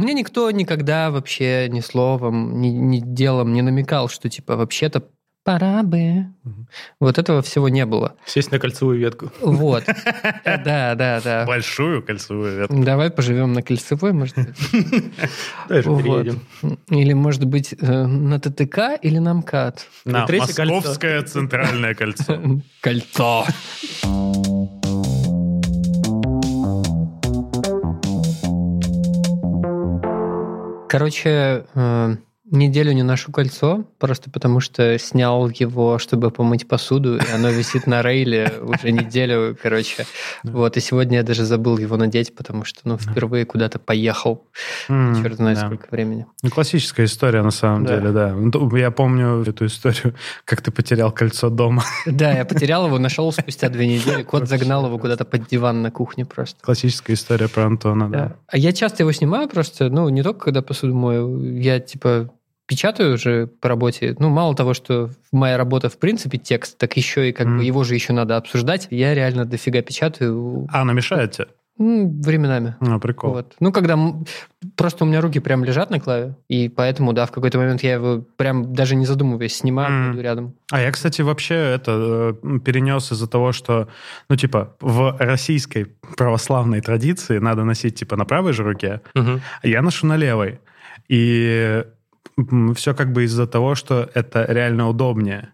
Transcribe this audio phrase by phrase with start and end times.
[0.00, 5.02] Мне никто никогда вообще ни словом, ни, ни делом не намекал, что типа вообще-то
[5.44, 6.24] пора бы.
[7.00, 8.14] Вот этого всего не было.
[8.24, 9.30] Сесть на кольцевую ветку.
[9.42, 9.84] Вот.
[10.44, 11.44] Да, да, да.
[11.46, 12.82] Большую кольцевую ветку.
[12.82, 14.48] Давай поживем на кольцевой, может быть.
[15.68, 16.02] Даже Вот.
[16.02, 16.42] переедем.
[16.88, 19.86] Или, может быть, э, на ТТК или на МКАД.
[20.06, 20.26] На.
[20.26, 22.40] Московское центральное кольцо.
[22.80, 23.44] Кольцо.
[30.90, 32.16] Короче, э,
[32.56, 37.86] неделю не ношу кольцо, просто потому что снял его, чтобы помыть посуду, и оно висит
[37.86, 40.06] на рейле уже неделю, короче.
[40.42, 44.44] Вот, и сегодня я даже забыл его надеть, потому что, ну, впервые куда-то поехал.
[44.88, 46.26] Черт знает сколько времени.
[46.42, 48.34] Ну, классическая история, на самом деле, да.
[48.34, 51.84] Ну, Я помню эту историю, как ты потерял кольцо дома.
[52.06, 54.22] Да, я потерял его, нашел спустя две недели.
[54.22, 56.60] Кот загнал его куда-то под диван на кухне просто.
[56.62, 58.10] Классическая история про Антона.
[58.10, 58.36] Да.
[58.46, 62.30] А я часто его снимаю просто, ну, не только когда посуду мою, я, типа,
[62.70, 64.14] печатаю уже по работе.
[64.20, 67.58] Ну, мало того, что моя работа, в принципе, текст, так еще и как Мгм.
[67.58, 68.86] бы его же еще надо обсуждать.
[68.90, 71.48] Я реально дофига печатаю А, она мешает тебе?
[71.78, 72.76] временами.
[72.80, 73.32] А, прикол.
[73.32, 73.54] Вот.
[73.58, 73.98] Ну, когда
[74.76, 77.94] просто у меня руки прям лежат на клаве, и поэтому, да, в какой-то момент я
[77.94, 80.04] его прям даже не задумываясь снимаю, Мгм.
[80.12, 80.54] кладу рядом.
[80.70, 83.88] А я, кстати, вообще это э, перенес из-за того, что,
[84.28, 85.86] ну, типа, в российской
[86.18, 89.40] православной традиции надо носить, типа, на правой же руке, Мгм.
[89.62, 90.60] а я ношу на левой.
[91.08, 91.82] И
[92.74, 95.52] все как бы из-за того, что это реально удобнее.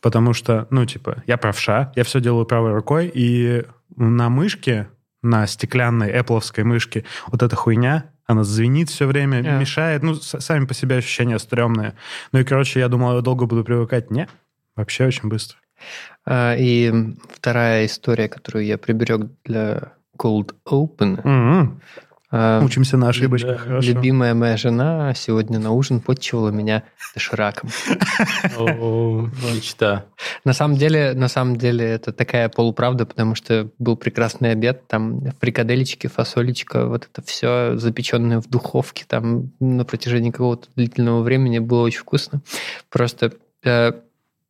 [0.00, 3.64] Потому что, ну, типа, я правша, я все делаю правой рукой, и
[3.96, 4.88] на мышке,
[5.22, 9.58] на стеклянной эппловской мышке, вот эта хуйня, она звенит все время, А.
[9.58, 10.02] мешает.
[10.02, 11.94] Ну, сами по себе ощущения стрёмные.
[12.32, 14.10] Ну и, короче, я думал, я долго буду привыкать.
[14.10, 14.28] Не,
[14.76, 15.58] вообще очень быстро.
[16.26, 16.92] А, И
[17.32, 21.20] вторая история, которую я приберег для Cold Open.
[21.24, 21.80] М-м.
[22.36, 23.58] А, Учимся на ошибочках.
[23.58, 23.64] Да.
[23.64, 23.88] хорошо.
[23.92, 26.82] Любимая моя жена сегодня на ужин подчивала меня
[27.14, 27.70] дошираком.
[28.58, 30.06] Мечта.
[30.44, 35.30] На самом деле, на самом деле это такая полуправда, потому что был прекрасный обед, там
[35.40, 41.82] фрикаделечки, фасолечка, вот это все запеченное в духовке, там на протяжении какого-то длительного времени было
[41.82, 42.40] очень вкусно.
[42.90, 43.32] Просто
[43.64, 43.92] э,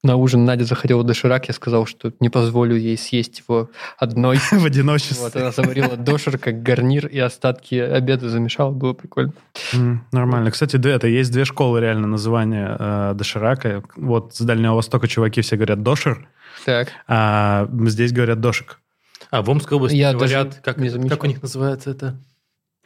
[0.05, 4.37] на ужин Надя захотела доширак, я сказал, что не позволю ей съесть его одной.
[4.53, 5.17] В одиночестве.
[5.25, 9.33] Вот, она заварила дошир как гарнир и остатки обеда замешала, было прикольно.
[10.13, 10.51] Нормально.
[10.51, 13.83] Кстати, да, это есть две школы реально называния э, доширака.
[13.97, 16.29] Вот с Дальнего Востока чуваки все говорят дошир,
[16.65, 18.81] Так, а здесь говорят дошик.
[19.31, 22.19] А в Омской области Я говорят, как, как у них называется это?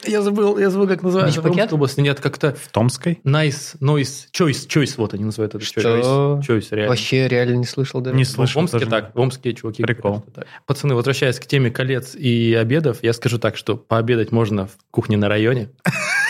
[0.06, 1.41] Я забыл, я забыл, как называется.
[1.41, 1.62] В Бич-пакет?
[1.64, 3.20] Омской области нет, как-то В Томской?
[3.25, 5.64] nice, noise, choice, choice, вот они называют это.
[5.64, 5.81] Что?
[5.81, 6.91] Choice, choice, реально.
[6.91, 8.16] вообще реально не слышал даже.
[8.16, 8.91] Не В слышал Омске тоже.
[8.91, 10.25] так, в Омске чуваки Прикол.
[10.26, 10.47] говорят.
[10.66, 15.16] Пацаны, возвращаясь к теме колец и обедов, я скажу так, что пообедать можно в кухне
[15.16, 15.70] на районе,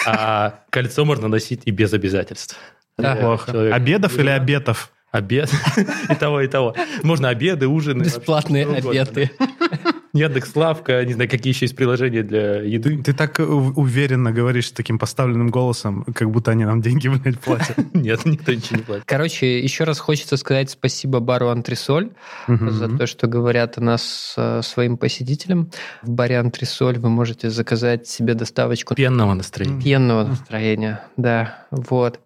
[0.06, 2.56] а кольцо можно носить и без обязательств.
[2.96, 3.14] Да.
[3.14, 3.52] Я Плохо.
[3.52, 4.90] человек- Обедов или обетов?
[5.10, 5.50] Обед.
[6.10, 6.74] И того, и того.
[7.02, 8.02] Можно обеды, ужины.
[8.04, 9.30] Бесплатные обеды.
[10.18, 13.02] Яндекс Лавка, не знаю, какие еще есть приложения для еды.
[13.02, 17.38] Ты так у- уверенно говоришь с таким поставленным голосом, как будто они нам деньги, блядь,
[17.40, 17.76] платят.
[17.94, 19.04] Нет, никто ничего не платит.
[19.06, 22.10] Короче, еще раз хочется сказать спасибо бару Антресоль
[22.46, 25.70] за то, что говорят о нас э, своим посетителям.
[26.02, 29.80] В баре Антресоль вы можете заказать себе доставочку Пенного настроения.
[29.82, 31.02] пьяного настроения.
[31.16, 32.20] Да, вот.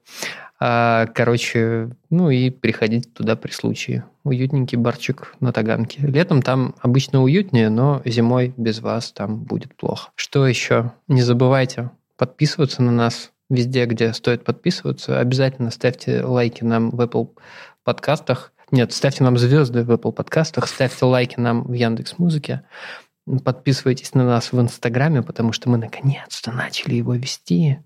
[0.64, 4.04] А, короче, ну и приходите туда при случае.
[4.22, 6.06] Уютненький барчик на Таганке.
[6.06, 10.10] Летом там обычно уютнее, но зимой без вас там будет плохо.
[10.14, 10.92] Что еще?
[11.08, 15.18] Не забывайте подписываться на нас везде, где стоит подписываться.
[15.18, 17.30] Обязательно ставьте лайки нам в Apple
[17.82, 18.52] подкастах.
[18.70, 22.62] Нет, ставьте нам звезды в Apple подкастах, ставьте лайки нам в Яндекс Музыке.
[23.44, 27.78] Подписывайтесь на нас в Инстаграме, потому что мы наконец-то начали его вести.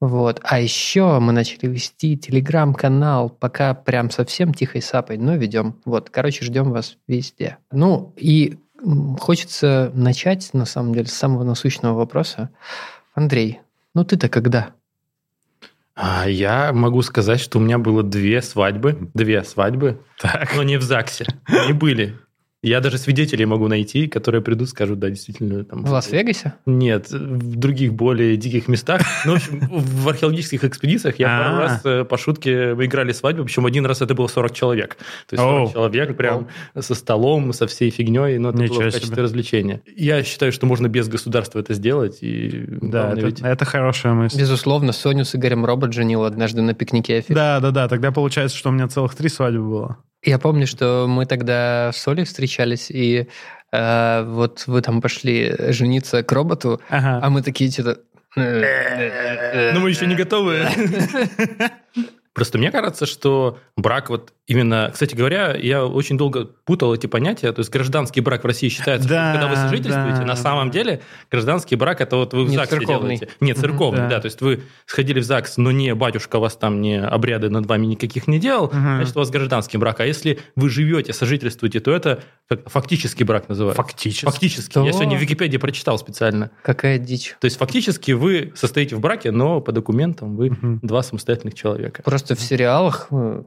[0.00, 0.40] Вот.
[0.42, 5.80] А еще мы начали вести телеграм-канал, пока прям совсем тихой сапой, но ведем.
[5.86, 7.56] Вот, короче, ждем вас везде.
[7.72, 8.58] Ну, и
[9.18, 12.50] хочется начать, на самом деле, с самого насущного вопроса.
[13.14, 13.60] Андрей,
[13.94, 14.74] ну ты-то когда?
[15.94, 19.10] А я могу сказать, что у меня было две свадьбы.
[19.14, 20.02] Две свадьбы.
[20.54, 21.24] Но не в ЗАГСе.
[21.46, 22.18] Они были.
[22.66, 25.64] Я даже свидетелей могу найти, которые придут, скажут, да, действительно.
[25.64, 26.54] Там, В Лас-Вегасе?
[26.66, 29.02] Нет, в других более диких местах.
[29.24, 31.60] Ну, в общем, в археологических экспедициях я пару А.
[31.60, 34.96] раз э, по шутке мы играли свадьбу, причем один раз это было 40 человек.
[35.28, 35.72] То есть 40 Оу.
[35.72, 39.80] человек прям со столом, со всей фигней, но это Ничего было в качестве развлечения.
[39.94, 42.18] Я считаю, что можно без государства это сделать.
[42.20, 44.40] И Да, это, это хорошая мысль.
[44.40, 47.24] Безусловно, Соню с Игорем Робот женил однажды на пикнике.
[47.28, 47.86] Да, да, да.
[47.86, 49.98] Тогда получается, что у меня целых три свадьбы было.
[50.26, 53.28] Я помню, что мы тогда с Олей встречались, и
[53.72, 57.20] э, вот вы там пошли жениться к роботу, Ага.
[57.22, 58.00] а мы такие что-то,
[58.34, 60.66] Но мы еще не готовы.
[62.36, 64.90] Просто мне кажется, что брак вот именно...
[64.92, 67.50] Кстати говоря, я очень долго путал эти понятия.
[67.50, 70.70] То есть гражданский брак в России считается, Да, что когда вы сожительствуете, да, на самом
[70.70, 71.00] деле
[71.30, 73.16] гражданский брак это вот вы в Не ЗАГСе церковный.
[73.16, 73.28] делаете.
[73.40, 74.08] Нет, церковный, да.
[74.10, 74.20] да.
[74.20, 77.86] То есть вы сходили в ЗАГС, но не батюшка вас там не обряды над вами
[77.86, 78.96] никаких не делал, Мгм.
[78.98, 80.00] значит, у вас гражданский брак.
[80.00, 83.82] А если вы живете, сожительствуете, то это как фактический брак называется.
[83.82, 84.26] Фактически.
[84.26, 84.70] Фактически.
[84.70, 84.84] Что?
[84.84, 86.50] Я сегодня в Википедии прочитал специально.
[86.62, 87.34] Какая дичь.
[87.40, 90.80] То есть фактически вы состоите в браке, но по документам вы Мгм.
[90.82, 92.02] два самостоятельных человека.
[92.02, 93.42] Просто в сериалах э,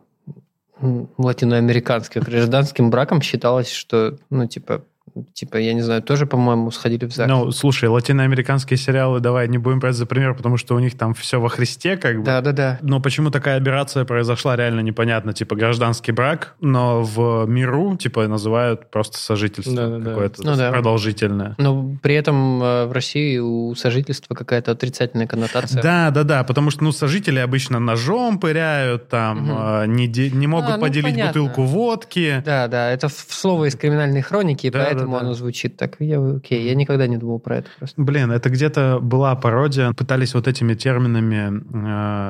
[1.17, 4.85] латиноамериканских гражданским браком считалось, что, ну, типа,
[5.33, 7.30] типа, я не знаю, тоже, по-моему, сходили в ЗАГС.
[7.30, 11.13] Ну, слушай, латиноамериканские сериалы, давай не будем брать за пример, потому что у них там
[11.13, 12.24] все во Христе, как бы.
[12.24, 12.80] Да-да-да.
[12.81, 15.33] Но почему такая операция произошла, реально непонятно.
[15.33, 20.10] Типа гражданский брак, но в миру, типа, называют просто сожительство Да-да-да.
[20.10, 20.71] какое-то Ну да.
[20.71, 21.56] продолжительное.
[21.57, 25.81] Но при этом э, в России у сожительства какая-то отрицательная коннотация.
[25.81, 30.48] Да, да, да, потому что, ну, сожители обычно ножом пыряют, там, э, не, де- не
[30.48, 31.27] могут А, ну, поделить понятно.
[31.42, 32.42] бутылку водки.
[32.45, 35.25] Да, да, это в- слово из криминальной хроники, Да, поэтому да, да.
[35.25, 35.95] оно звучит так.
[36.00, 38.01] Я, окей, я никогда не думал про это просто.
[38.01, 41.61] Блин, это где-то была пародия, пытались вот этими терминами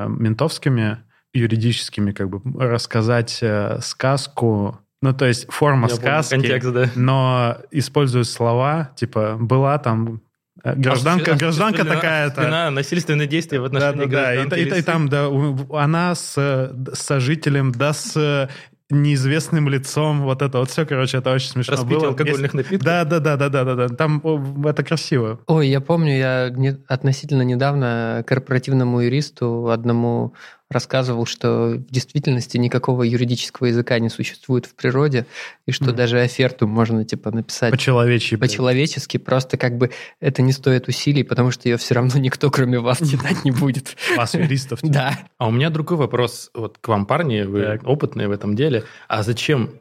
[0.06, 1.00] э, ментовскими,
[1.34, 6.90] юридическими, как бы, рассказать э, сказку, ну, то есть форма Я помню сказки, Контекст, да.
[6.96, 10.22] но используют слова, типа, была там
[10.64, 12.32] э, гражданка, Осуществ- гражданка такая-то.
[12.42, 14.34] осуществлено Насильственные действия в Да, отношении да, да.
[14.34, 18.50] И, гражданки и- и или там, да, у- она с, с сожителем, да, с
[18.90, 22.08] неизвестным лицом, вот это вот все, короче, это очень смешно распитие было.
[22.10, 22.86] алкогольных напитков.
[22.86, 23.88] Да, да, да, да, да, да, да.
[23.90, 25.40] Там о, это красиво.
[25.48, 30.34] Ой, я помню, я не- относительно недавно корпоративному юристу одному
[30.70, 35.26] рассказывал, что в действительности никакого юридического языка не существует в природе,
[35.66, 35.96] и что Мгм.
[35.96, 38.36] даже оферту можно типа написать По-человечьи.
[38.38, 38.48] блин.
[38.50, 39.90] по-человечески, просто как бы
[40.20, 43.96] это не стоит усилий, потому что ее все равно никто, кроме вас, читать не будет.
[44.16, 44.80] Класс юристов.
[44.84, 45.18] Да.
[45.40, 48.84] А у меня другой вопрос вот к вам, парни, вы опытные в этом деле.
[49.08, 49.72] А зачем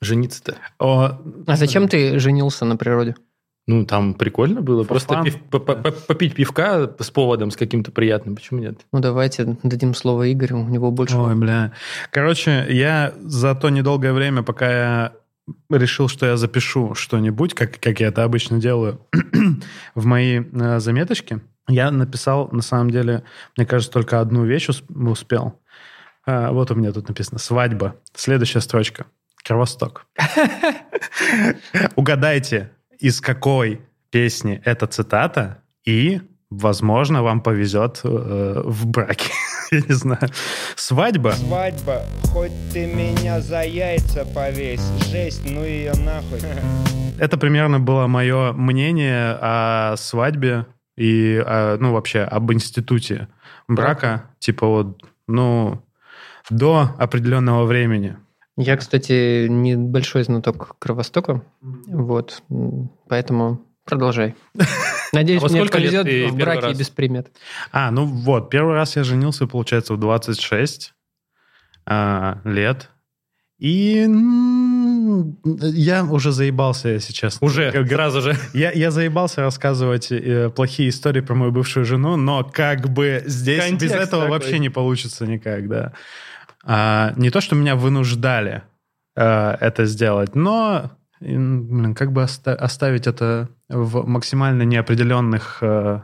[0.00, 0.56] жениться-то?
[0.78, 1.20] А
[1.56, 3.14] зачем ты женился на природе?
[3.68, 4.82] Ну, там прикольно было.
[4.82, 8.34] For Просто пив- по- по- по- попить пивка с поводом, с каким-то приятным.
[8.34, 8.80] Почему нет?
[8.92, 11.16] Ну, давайте дадим слово Игорю, у него больше...
[11.18, 11.72] Ой, бля.
[12.10, 15.12] Короче, я за то недолгое время, пока я
[15.70, 19.00] решил, что я запишу что-нибудь, как, как я это обычно делаю,
[19.94, 23.22] в мои э, заметочки, я написал, на самом деле,
[23.58, 25.60] мне кажется, только одну вещь усп- успел.
[26.24, 27.96] А, вот у меня тут написано «Свадьба».
[28.14, 29.04] Следующая строчка.
[29.44, 30.06] Кровосток.
[31.96, 33.80] Угадайте, из какой
[34.10, 39.30] песни эта цитата, и, возможно, вам повезет э, в браке.
[39.70, 40.28] Я не знаю.
[40.76, 41.32] Свадьба.
[41.32, 42.02] Свадьба,
[42.32, 46.40] хоть ты меня за яйца повесь, жесть, ну ее нахуй.
[47.18, 50.66] Это примерно было мое мнение о свадьбе
[50.96, 53.28] и, э, ну, вообще об институте
[53.66, 54.30] брака.
[54.38, 55.82] Типа вот, ну,
[56.50, 58.16] до определенного времени.
[58.60, 62.42] Я, кстати, небольшой знаток Кровостока, вот,
[63.08, 64.34] поэтому продолжай.
[65.12, 66.78] Надеюсь, А мне сколько лет повезет ты в браке раз?
[66.78, 67.28] без примет.
[67.70, 70.92] А, ну вот, первый раз я женился, получается, в 26
[71.86, 72.90] а, лет.
[73.60, 74.06] И
[75.62, 77.46] я уже заебался, если честно.
[77.46, 78.36] Уже, Как- сразу же.
[78.54, 83.58] Я, я заебался рассказывать э, плохие истории про мою бывшую жену, но как бы здесь
[83.64, 84.30] без Контекст этого такой.
[84.30, 85.92] вообще не получится никак, да.
[86.70, 88.62] А, не то, что меня вынуждали
[89.16, 95.58] э, это сделать, но блин, как бы оста- оставить это в максимально неопределенных...
[95.62, 96.02] э,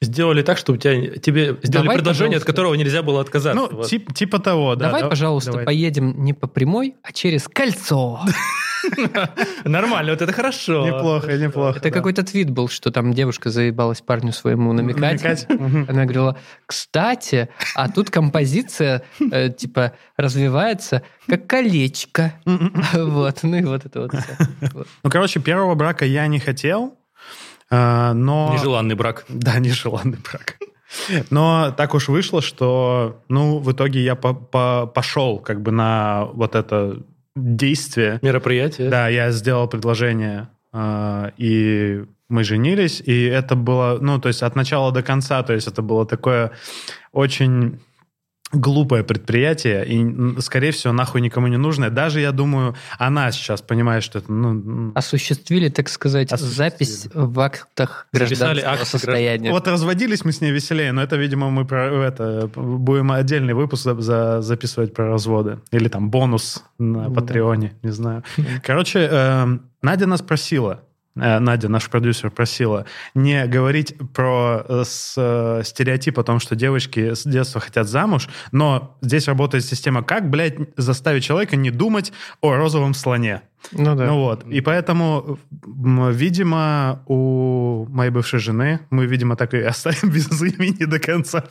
[0.00, 2.46] Сделали так, что у тебя, тебе сделали Давай, предложение, от пожалуйста.
[2.46, 3.60] которого нельзя было отказаться.
[3.60, 3.88] ну, Вот.
[3.90, 4.86] тип- типа того, да.
[4.86, 5.66] Давай, да- пожалуйста, давай.
[5.66, 8.20] поедем не по прямой, а через кольцо.
[9.64, 10.86] Нормально, вот это хорошо.
[10.86, 11.78] Неплохо, неплохо.
[11.78, 15.46] Это какой-то твит был, что там девушка заебалась парню своему намекать.
[15.88, 16.36] Она говорила,
[16.66, 19.02] кстати, а тут композиция,
[19.32, 22.34] э, типа, развивается как колечко.
[22.94, 24.12] Вот, ну и вот это вот.
[25.02, 26.97] Ну, короче, первого брака я не хотел,
[27.70, 28.50] но...
[28.52, 29.24] Нежеланный брак.
[29.28, 30.56] Да, нежеланный брак.
[31.30, 36.24] Но так уж вышло, что, ну, в итоге я по- по- пошел как бы на
[36.32, 37.02] вот это
[37.36, 38.18] действие.
[38.22, 38.88] Мероприятие.
[38.88, 44.56] Да, я сделал предложение, а, и мы женились, и это было, ну, то есть от
[44.56, 46.52] начала до конца, то есть это было такое
[47.12, 47.80] очень
[48.52, 51.90] глупое предприятие, и, скорее всего, нахуй никому не нужное.
[51.90, 54.92] Даже, я думаю, она сейчас понимает, что это, ну...
[54.94, 56.56] Осуществили, так сказать, Осуществили.
[56.70, 59.50] запись в актах гражданского акт состояния.
[59.50, 63.82] Вот разводились мы с ней веселее, но это, видимо, мы про это будем отдельный выпуск
[63.84, 65.58] за- за- записывать про разводы.
[65.70, 67.14] Или там бонус на Да.
[67.14, 68.24] Патреоне, не знаю.
[68.62, 70.87] Короче, эм, Надя нас просила э,
[71.18, 77.14] Надя, наш продюсер, просила не говорить про э, с, э, стереотип о том, что девочки
[77.14, 82.54] с детства хотят замуж, но здесь работает система, как, блядь, заставить человека не думать о
[82.54, 83.42] розовом слоне.
[83.72, 84.06] Ну да.
[84.06, 84.46] Ну вот.
[84.46, 90.98] И поэтому, видимо, у моей бывшей жены, мы, видимо, так и оставим без имени до
[90.98, 91.44] конца.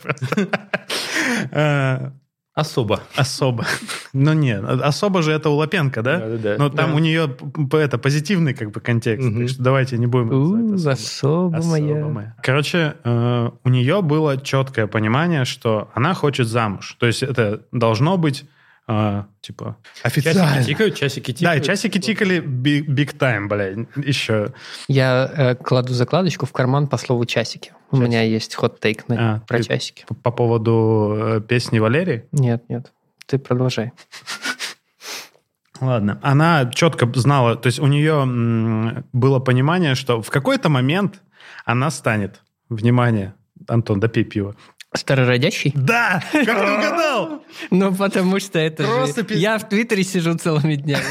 [2.58, 3.00] Особо.
[3.16, 3.64] Особо.
[4.14, 6.18] Ну нет, особо же это у Лапенко, да?
[6.18, 6.56] Да-да-да.
[6.58, 6.96] Но там Да.
[6.96, 7.28] у нее
[7.72, 9.28] это позитивный как бы контекст.
[9.36, 10.92] Так что давайте не будем У, особо.
[10.92, 11.96] особо моя.
[11.98, 12.34] Особо моя.
[12.42, 16.96] Короче, э, у нее было четкое понимание, что она хочет замуж.
[16.98, 18.44] То есть это должно быть
[18.88, 20.54] э, типа официально.
[20.56, 21.64] Часики тикают, часики Да, тикают.
[21.64, 24.52] часики тикали big time, блядь, еще.
[24.88, 27.72] Я э, кладу закладочку в карман по слову часики.
[27.90, 28.08] У Часики.
[28.08, 30.04] меня есть хот-тейк на- А, про часики.
[30.08, 32.24] По, по поводу э, песни Валерии.
[32.32, 32.92] Нет, нет.
[33.26, 33.92] Ты продолжай.
[35.80, 36.18] Ладно.
[36.22, 41.20] Она четко знала, то есть у нее м, было понимание, что в какой-то момент
[41.64, 42.42] она станет.
[42.68, 43.34] Внимание,
[43.68, 44.54] Антон, допей пиво.
[44.98, 45.72] Старородящий?
[45.74, 46.22] Да!
[46.32, 47.42] Как ты угадал?
[47.70, 49.26] Ну, потому что это Просто же...
[49.26, 51.04] пи- Я в Твиттере сижу целыми днями.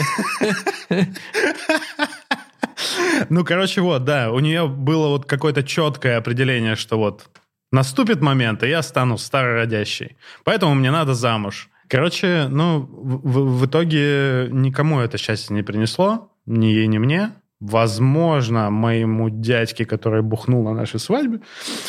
[3.29, 7.25] Ну, короче, вот, да, у нее было вот какое-то четкое определение, что вот
[7.71, 10.15] наступит момент, и я стану старородящей.
[10.43, 11.69] Поэтому мне надо замуж.
[11.89, 17.31] Короче, ну, в, в- в итоге никому это счастье не принесло, ни ей, ни мне.
[17.59, 21.39] Возможно, моему дядьке, который бухнул на нашей свадьбе,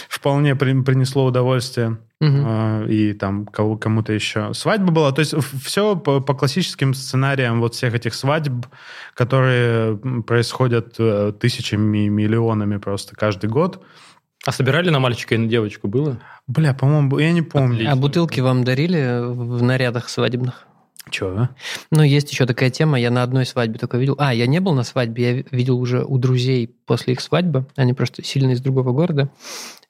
[0.09, 1.99] вполне при- принесло удовольствие.
[2.21, 2.43] Мгм.
[2.47, 4.53] А, и там кого- кому-то еще.
[4.55, 8.67] Свадьба была, то есть все по, по классическим сценариям вот всех этих свадьб,
[9.15, 9.97] которые
[10.27, 13.85] происходят э, тысячами, миллионами просто каждый год.
[14.47, 16.19] А собирали на мальчика и на девочку было?
[16.47, 17.75] Бля, по-моему, я не помню.
[17.75, 17.93] Отлично.
[17.93, 20.68] А бутылки вам дарили в нарядах свадебных?
[21.11, 21.49] Че?
[21.91, 24.15] Ну, есть еще такая тема, я на одной свадьбе только видел.
[24.19, 27.93] А, я не был на свадьбе, я видел уже у друзей после их свадьбы, они
[27.95, 29.31] просто сильно из другого города,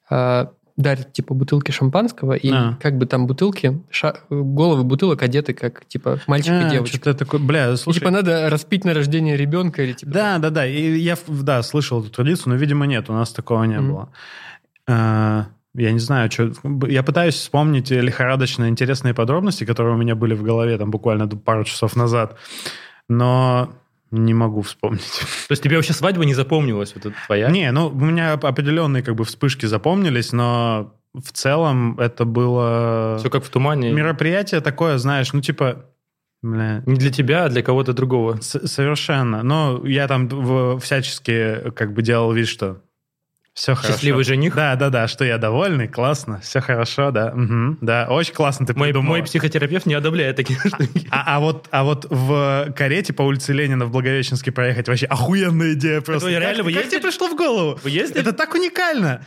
[0.09, 2.77] а, дарят, типа, бутылки шампанского, и А.
[2.81, 6.95] как бы там бутылки, ша- головы бутылок одеты, как, типа, мальчик и девочка.
[6.95, 7.99] Что-то такое, бля, И, слушай.
[7.99, 10.11] типа, надо распить на рождение ребенка или, типа...
[10.13, 10.65] Да, да, да.
[10.65, 13.87] И я, да, слышал эту традицию, но, видимо, нет, у нас такого не Мгм.
[13.93, 14.09] было.
[15.75, 16.51] Я не знаю, что...
[16.87, 21.63] Я пытаюсь вспомнить лихорадочно интересные подробности, которые у меня были в голове там буквально пару
[21.63, 22.37] часов назад,
[23.07, 23.71] но
[24.11, 25.01] не могу вспомнить.
[25.47, 27.49] То есть тебе вообще свадьба не запомнилась, вот эта твоя?
[27.49, 33.29] Не, ну, у меня определенные как бы вспышки запомнились, но в целом это было Все
[33.29, 33.91] как в тумане.
[33.91, 35.85] мероприятие такое, знаешь, ну, типа...
[36.41, 38.39] Бля, Не для тебя, а для кого-то другого.
[38.41, 39.43] С- Совершенно.
[39.43, 42.81] Но я там всячески как бы делал вид, что
[43.59, 43.93] все хорошо.
[43.93, 44.55] Счастливый жених.
[44.55, 48.73] Да, да, да, что я довольный, классно, все хорошо, да, мгм, да, очень классно ты
[48.73, 49.09] Мой, придумала.
[49.09, 51.05] мой психотерапевт не одобряет такие штуки.
[51.11, 55.73] А, а вот, а вот в карете по улице Ленина в Благовещенске проехать вообще охуенная
[55.73, 56.27] идея просто.
[56.29, 56.99] вы Как- реально, вы как, ездили?
[57.01, 57.77] тебе пришло в голову?
[57.83, 58.21] Вы ездили?
[58.21, 59.25] Это так уникально.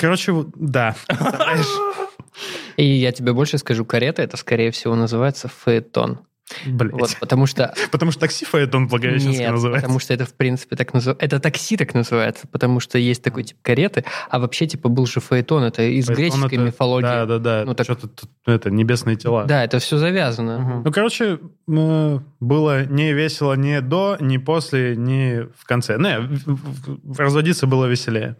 [0.00, 0.94] Короче, да.
[2.76, 6.20] И я тебе больше скажу, карета это, скорее всего, называется фаэтон.
[6.66, 6.92] Блядь.
[6.92, 7.74] Вот, потому что...
[7.90, 9.82] Потому что такси Фаэтон в Благовещенске Нет, называется.
[9.82, 11.24] потому что это, в принципе, так называется.
[11.24, 15.20] Это такси так называется, потому что есть такой тип кареты, а вообще, типа, был же
[15.20, 17.02] фаэтон, это из Фаэтон греческой это- мифологии.
[17.02, 17.62] Да, да, да.
[17.66, 19.44] Ну, так- Что-то тут, это небесные тела.
[19.44, 20.82] Да, это все завязано.
[20.84, 21.38] Ну, короче,
[21.68, 25.98] э, было не весело ни до, ни после, ни в конце.
[25.98, 28.36] В- разводиться было веселее.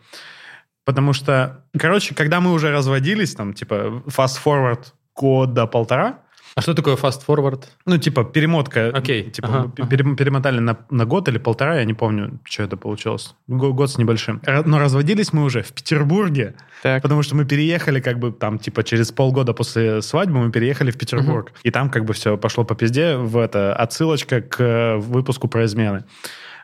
[0.84, 6.20] Потому что, короче, когда мы уже разводились, там, типа, fast-forward года полтора,
[6.58, 7.64] А что такое fast forward?
[7.86, 8.90] ну, типа, перемотка.
[8.94, 12.76] Окей, Типа, ага, пере- перемотали на, на год или полтора, я не помню, что это
[12.76, 13.34] получилось.
[13.46, 14.40] Го- Год с небольшим.
[14.66, 17.02] Но разводились мы уже в Петербурге, Так.
[17.02, 20.98] Потому что мы переехали как бы там, типа, через полгода после свадьбы мы переехали в
[20.98, 21.52] Петербург.
[21.62, 25.64] И там как бы все пошло по пизде, в это, отсылочка к э, выпуску про
[25.64, 26.04] измены.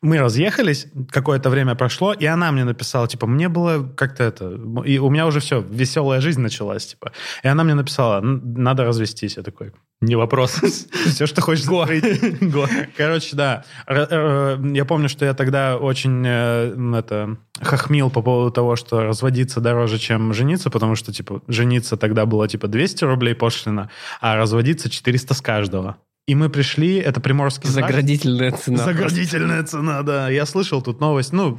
[0.03, 4.59] Мы разъехались, какое-то время прошло, и она мне написала, типа, мне было как-то это...
[4.85, 7.13] И у меня уже все, веселая жизнь началась, типа.
[7.43, 9.37] И она мне написала, «Н- надо развестись.
[9.37, 10.53] Я такой, Не вопрос.
[11.07, 11.87] все, что хочешь Го.
[12.97, 13.65] Короче, да.
[13.87, 19.03] Р- э, Я помню, что я тогда очень э, это хохмил по поводу того, что
[19.05, 24.37] разводиться дороже, чем жениться, потому что, типа, жениться тогда было, типа, 200 рублей пошлина, а
[24.37, 25.97] разводиться 400 с каждого.
[26.27, 27.69] И мы пришли, это Приморский.
[27.69, 28.79] Заградительная цена.
[28.79, 30.31] Заградительная цена, да.
[30.31, 31.59] Я слышал тут новость, ну,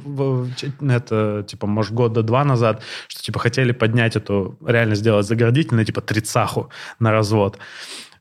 [0.80, 6.00] это, типа, может, года два назад, что, типа, хотели поднять эту, реально сделать заградительную, типа,
[6.00, 7.58] трицаху на развод.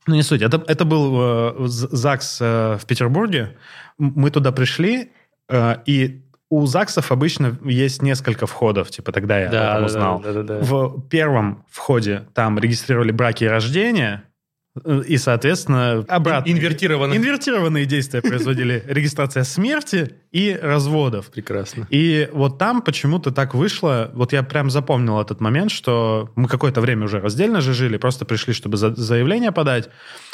[0.06, 0.44] Ну, не суть.
[0.44, 3.58] Это, это был э, ЗАГС э, в Петербурге.
[3.98, 5.12] Мы туда пришли,
[5.50, 6.22] э, и
[6.52, 10.20] у ЗАГСов обычно есть несколько входов, типа, тогда я об этом Да, узнал.
[10.20, 10.60] да, да, да.
[10.62, 14.26] В первом входе там регистрировали браки и рождения,
[14.84, 16.52] И, соответственно, обратно.
[16.52, 17.16] Инвертированно.
[17.16, 21.28] Инвертированные действия производили регистрация смерти и разводов.
[21.28, 21.88] Прекрасно.
[21.90, 26.82] И вот там почему-то так вышло, вот я прям запомнил этот момент, что мы какое-то
[26.82, 29.90] время уже раздельно же жили, просто пришли, чтобы за- заявление подать,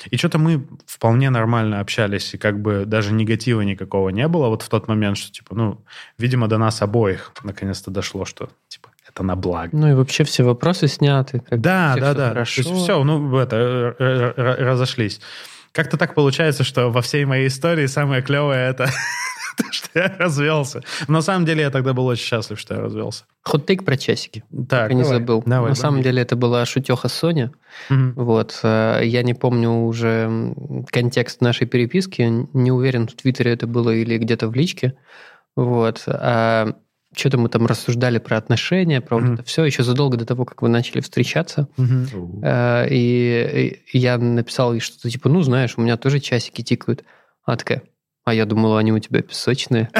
[0.09, 4.63] и что-то мы вполне нормально общались, и как бы даже негатива никакого не было вот
[4.63, 5.85] в тот момент, что типа, ну,
[6.17, 9.69] видимо, до нас обоих наконец-то дошло, что типа это на благо.
[9.73, 11.41] Ну и вообще все вопросы сняты.
[11.49, 12.29] Как Да, да, да.
[12.29, 12.63] Хорошо.
[12.63, 15.19] То есть все, ну, это, э, э, э, разошлись.
[15.71, 18.85] Как-то так получается, что во всей моей истории самое клевое это
[19.57, 20.81] то, что я развелся.
[21.07, 23.23] Но на самом деле я тогда был очень счастлив, что я развелся.
[23.43, 24.43] Хот-тейк про часики.
[24.69, 25.43] Так, Я не забыл.
[25.45, 27.51] давай, На самом деле это была шутеха Соня.
[27.89, 28.13] Мгм.
[28.15, 28.59] Вот.
[28.63, 30.53] Я не помню уже
[30.91, 32.21] контекст нашей переписки.
[32.53, 34.93] Не уверен, в Твиттере это было или где-то в личке.
[35.55, 36.03] Вот.
[36.07, 36.73] А
[37.15, 39.29] что-то мы там рассуждали про отношения, про Мгм.
[39.31, 41.67] вот это все еще задолго до того, как вы начали встречаться.
[42.43, 47.03] Э, И и я написал ей что-то типа, ну, знаешь, у меня тоже часики тикают.
[47.45, 47.81] Она такая,
[48.23, 49.89] а я думала, они у тебя песочные.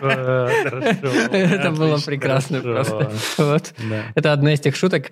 [0.00, 3.10] Это было прекрасно просто.
[4.14, 5.10] Это одна из тех шуток,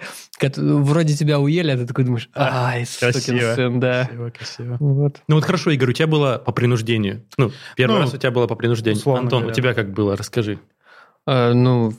[0.57, 3.54] вроде тебя уели, а ты такой думаешь, ай, сукин красиво.
[3.54, 4.09] сын, да.
[4.37, 4.76] Красиво.
[4.81, 7.25] Ну вот хорошо, Игорь, у тебя было по принуждению.
[7.37, 9.02] Ну, первый Ну, раз у тебя было по принуждению.
[9.16, 10.16] Антон, у тебя как было?
[10.16, 10.59] Расскажи.
[11.26, 11.93] Э, Ну,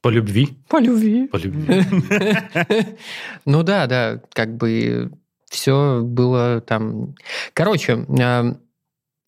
[0.00, 0.48] По любви?
[0.68, 1.28] по любви.
[1.28, 1.84] По любви.
[3.46, 5.12] Ну да, да, как бы
[5.50, 7.14] все было там...
[7.52, 8.54] Короче, э,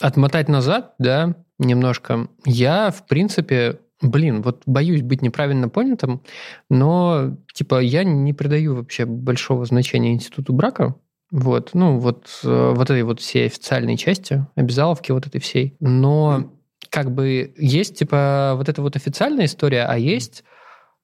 [0.01, 2.29] отмотать назад, да, немножко.
[2.45, 6.23] Я, в принципе, блин, вот боюсь быть неправильно понятым,
[6.69, 10.95] но, типа, я не придаю вообще большого значения институту брака.
[11.31, 15.77] Вот, ну, вот, э, вот этой вот всей официальной части, обязаловки вот этой всей.
[15.81, 16.53] Но
[16.91, 20.45] как бы есть, типа, вот эта вот официальная история, а есть,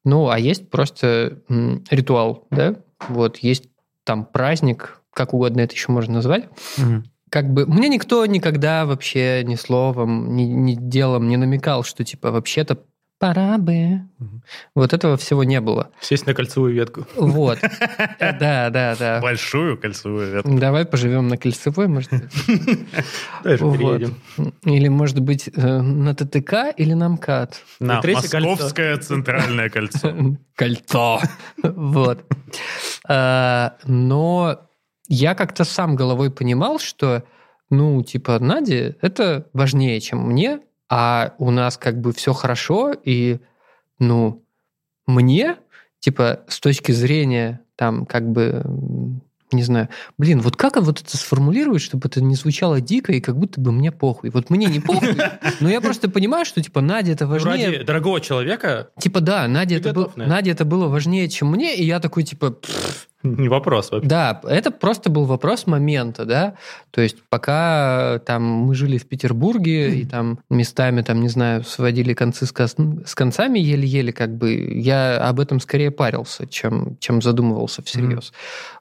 [0.04, 1.38] ну, а есть просто
[1.90, 2.76] ритуал, да?
[3.08, 3.64] Вот, есть
[4.04, 6.48] там праздник, как угодно это еще можно назвать.
[6.78, 7.04] Мгм.
[7.30, 12.30] Как бы мне никто никогда вообще ни словом, ни, ни делом не намекал, что типа
[12.30, 12.84] вообще-то
[13.22, 14.00] пора бы.
[14.74, 15.90] Вот этого всего не было.
[16.00, 17.06] Сесть на кольцевую ветку.
[17.14, 17.58] Вот.
[18.18, 19.20] Да, да, да.
[19.20, 20.58] Большую кольцевую ветку.
[20.58, 22.22] Давай поживем на Кольцевой, может быть.
[23.44, 23.78] Вот.
[23.78, 24.16] переедем.
[24.64, 27.62] Или, может быть, э, на ТТК или на МКАД.
[27.78, 28.02] На.
[28.02, 30.12] Московское центральное кольцо.
[30.56, 31.20] Кольцо.
[31.62, 32.24] Вот.
[33.08, 34.58] А, Но
[35.06, 37.22] я как-то сам головой понимал, что,
[37.70, 40.58] ну, типа, Наде это важнее, чем мне,
[40.94, 43.38] а у нас как бы все хорошо, и,
[43.98, 44.44] ну,
[45.06, 45.56] мне,
[46.00, 48.62] типа, с точки зрения, там, как бы,
[49.52, 53.38] не знаю, блин, вот как вот это сформулировать, чтобы это не звучало дико и как
[53.38, 54.28] будто бы мне похуй.
[54.28, 55.16] Вот мне не похуй,
[55.60, 57.70] но я просто понимаю, что, типа, Наде это Ну, важнее.
[57.70, 60.64] Ради дорогого человека Типа, да, Наде Ты это, был- готов на это?
[60.66, 63.08] Было важнее, чем мне, и я такой, типа, «Пф».
[63.22, 64.08] Не вопрос вообще.
[64.08, 66.54] да, это просто был вопрос момента, да,
[66.90, 72.14] то есть пока там мы жили в Петербурге, и там местами, там, не знаю, сводили
[72.14, 77.22] концы с, кос- с концами еле-еле, как бы, я об этом скорее парился, чем, чем
[77.22, 78.32] задумывался всерьез.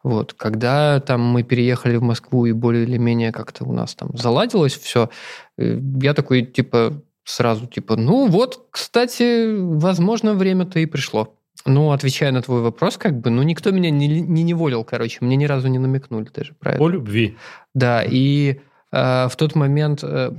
[0.04, 4.10] Вот, когда там мы переехали в Москву, и более или менее как-то у нас там
[4.18, 5.10] заладилось все,
[5.58, 11.36] я такой, типа, сразу, типа, ну вот, кстати, возможно, время-то и пришло.
[11.66, 15.36] Ну, отвечая на твой вопрос, как бы, ну, никто меня не, не неволил, короче, мне
[15.36, 16.80] ни разу не намекнули даже про это.
[16.80, 17.38] По любви.
[17.74, 18.60] Да, и
[18.92, 20.32] э, в тот момент, э,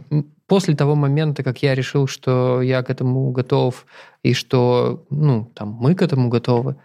[0.47, 3.87] после того момента, как я решил, что я к этому готов,
[4.23, 6.77] и что, ну, там, мы к этому готовы,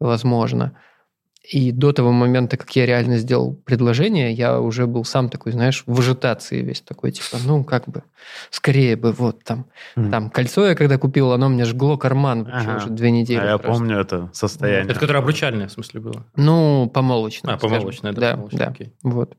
[0.00, 0.72] возможно,
[1.50, 5.82] и до того момента, как я реально сделал предложение, я уже был сам такой, знаешь,
[5.86, 8.02] в ажитации весь такой, типа, ну, как бы,
[8.50, 9.64] скорее бы, вот там,
[9.96, 10.10] Мгм.
[10.10, 12.76] там, кольцо я когда купил, оно мне жгло карман вообще Ага.
[12.76, 13.38] уже две недели.
[13.40, 13.80] А я просто.
[13.80, 14.90] помню это состояние.
[14.90, 16.26] Это которое обручальное, в смысле, было.
[16.36, 17.54] Ну, помолочное.
[17.54, 18.70] А, помолочное, да, Да, помолочное, да.
[18.70, 18.92] окей.
[19.02, 19.34] Вот.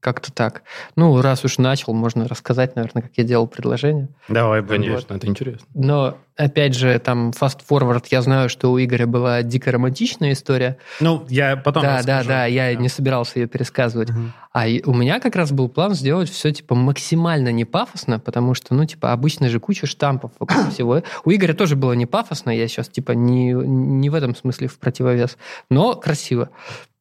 [0.00, 0.64] Как-то так.
[0.96, 4.08] Ну, раз уж начал, можно рассказать, наверное, как я делал предложение.
[4.28, 4.62] Давай.
[4.62, 5.66] Конечно, это интересно.
[5.72, 10.76] Но, опять же, там, фаст-форвард, я знаю, что у Игоря была дико романтичная история.
[11.00, 12.28] Ну, я потом да, да, расскажу.
[12.28, 12.82] да, я Да.
[12.82, 14.10] не собирался ее пересказывать.
[14.10, 14.34] Мгм.
[14.52, 18.74] А у меня как раз был план сделать все, типа, максимально не пафосно, потому что,
[18.74, 21.02] ну, типа, обычно же куча штампов вокруг всего.
[21.24, 24.78] У Игоря тоже было не пафосно, я сейчас, типа, не, не в этом смысле в
[24.78, 25.38] противовес,
[25.70, 26.50] но красиво.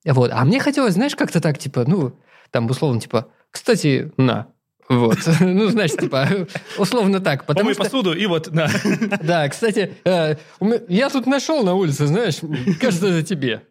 [0.06, 0.32] Вот.
[0.34, 2.13] А мне хотелось, знаешь, как-то так, типа, ну,
[2.54, 4.48] там, условно, типа, кстати, на.
[4.88, 5.18] Вот.
[5.39, 6.28] Ну, значит, типа,
[6.78, 7.46] условно так.
[7.46, 7.84] Потому Помой что...
[7.84, 8.70] посуду, и вот, на.
[9.24, 10.36] Да, кстати, э,
[10.88, 12.38] я тут нашел на улице, знаешь,
[12.80, 13.63] кажется, это тебе.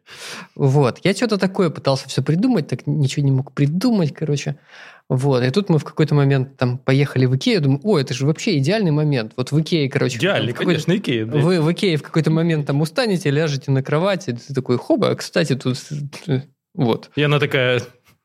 [0.57, 4.57] Вот, я что-то такое пытался все придумать, так ничего не мог придумать, короче.
[5.09, 8.27] Вот, и тут мы в какой-то момент там поехали в Икею, думаю, о, это же
[8.27, 9.33] вообще идеальный момент.
[9.37, 10.16] Вот в Икее, короче...
[10.16, 11.27] Идеальный, конечно, Икея.
[11.27, 11.45] блядь.
[11.45, 15.55] Вы в Икее в какой-то момент там устанете, ляжете на кровати, ты такой, хоба, кстати,
[15.55, 15.77] тут...
[16.27, 16.42] э,
[16.75, 17.11] Вот.
[17.14, 17.83] И она такая,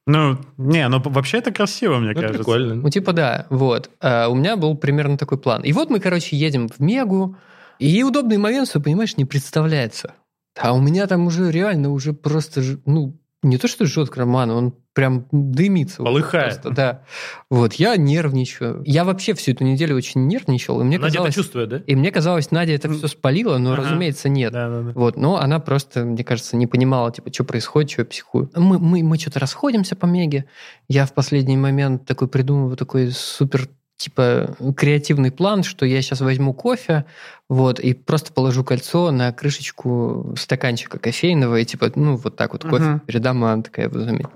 [0.07, 2.37] Ну, не, ну вообще это красиво, мне Ну, кажется.
[2.39, 2.75] прикольно.
[2.75, 3.89] Ну, типа, да, вот.
[4.01, 5.61] А у меня был примерно такой план.
[5.63, 7.35] И вот мы, короче, едем в Мегу,
[7.77, 10.13] и удобный момент, что, понимаешь, не представляется.
[10.59, 14.73] А у меня там уже реально уже просто, ну, не то что жжет роман, он
[14.93, 16.01] прям дымится.
[16.03, 16.53] Полыхает.
[16.61, 17.03] просто, да.
[17.51, 18.81] Вот, я нервничаю.
[18.83, 21.35] Я вообще всю эту неделю очень нервничал, и мне Надя это казалось...
[21.35, 21.77] чувствует, да?
[21.85, 23.83] И мне казалось, Надя это все спалила, но, Ага.
[23.83, 24.51] разумеется, нет.
[24.51, 24.91] Да, да, да.
[24.95, 28.49] Вот, но она просто, мне кажется, не понимала, типа, что происходит, что я психую.
[28.55, 30.45] Мы, мы, мы что-то расходимся по Меге.
[30.87, 36.53] Я в последний момент такой придумываю такой супер типа креативный план, что я сейчас возьму
[36.53, 37.05] кофе,
[37.49, 42.63] вот, и просто положу кольцо на крышечку стаканчика кофейного, и типа, ну, вот так вот
[42.63, 42.99] кофе Мгм.
[42.99, 44.29] передам, а она такая вот заметит.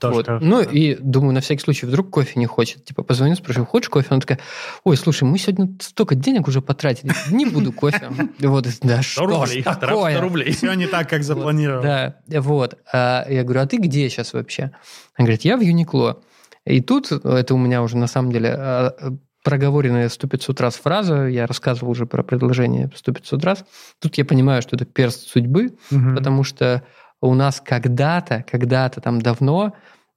[0.00, 0.26] Тоже Вот.
[0.26, 0.44] хорошо.
[0.46, 2.84] Ну, и думаю, на всякий случай, вдруг кофе не хочет.
[2.84, 4.06] Типа, позвоню, спрашиваю, хочешь кофе?
[4.10, 4.38] Она такая,
[4.84, 8.10] ой, слушай, мы сегодня столько денег уже потратили, не буду кофе.
[8.38, 10.12] Вот, да что рублей, ж штраф такое?
[10.14, 10.52] 100 рублей.
[10.56, 11.82] Все не так, как запланировал.
[11.82, 12.78] Да, вот.
[12.92, 14.70] А я говорю, а ты где сейчас вообще?
[15.16, 16.22] Она говорит, я в Юникло.
[16.66, 18.94] И тут, это у меня уже на самом деле а,
[19.44, 23.64] проговоренная сто 500 раз фраза, я рассказывал уже про предложение сто 500 раз,
[24.00, 26.14] тут я понимаю, что это перст судьбы, Мгм.
[26.14, 26.82] потому что
[27.20, 29.72] у нас когда-то, когда-то там давно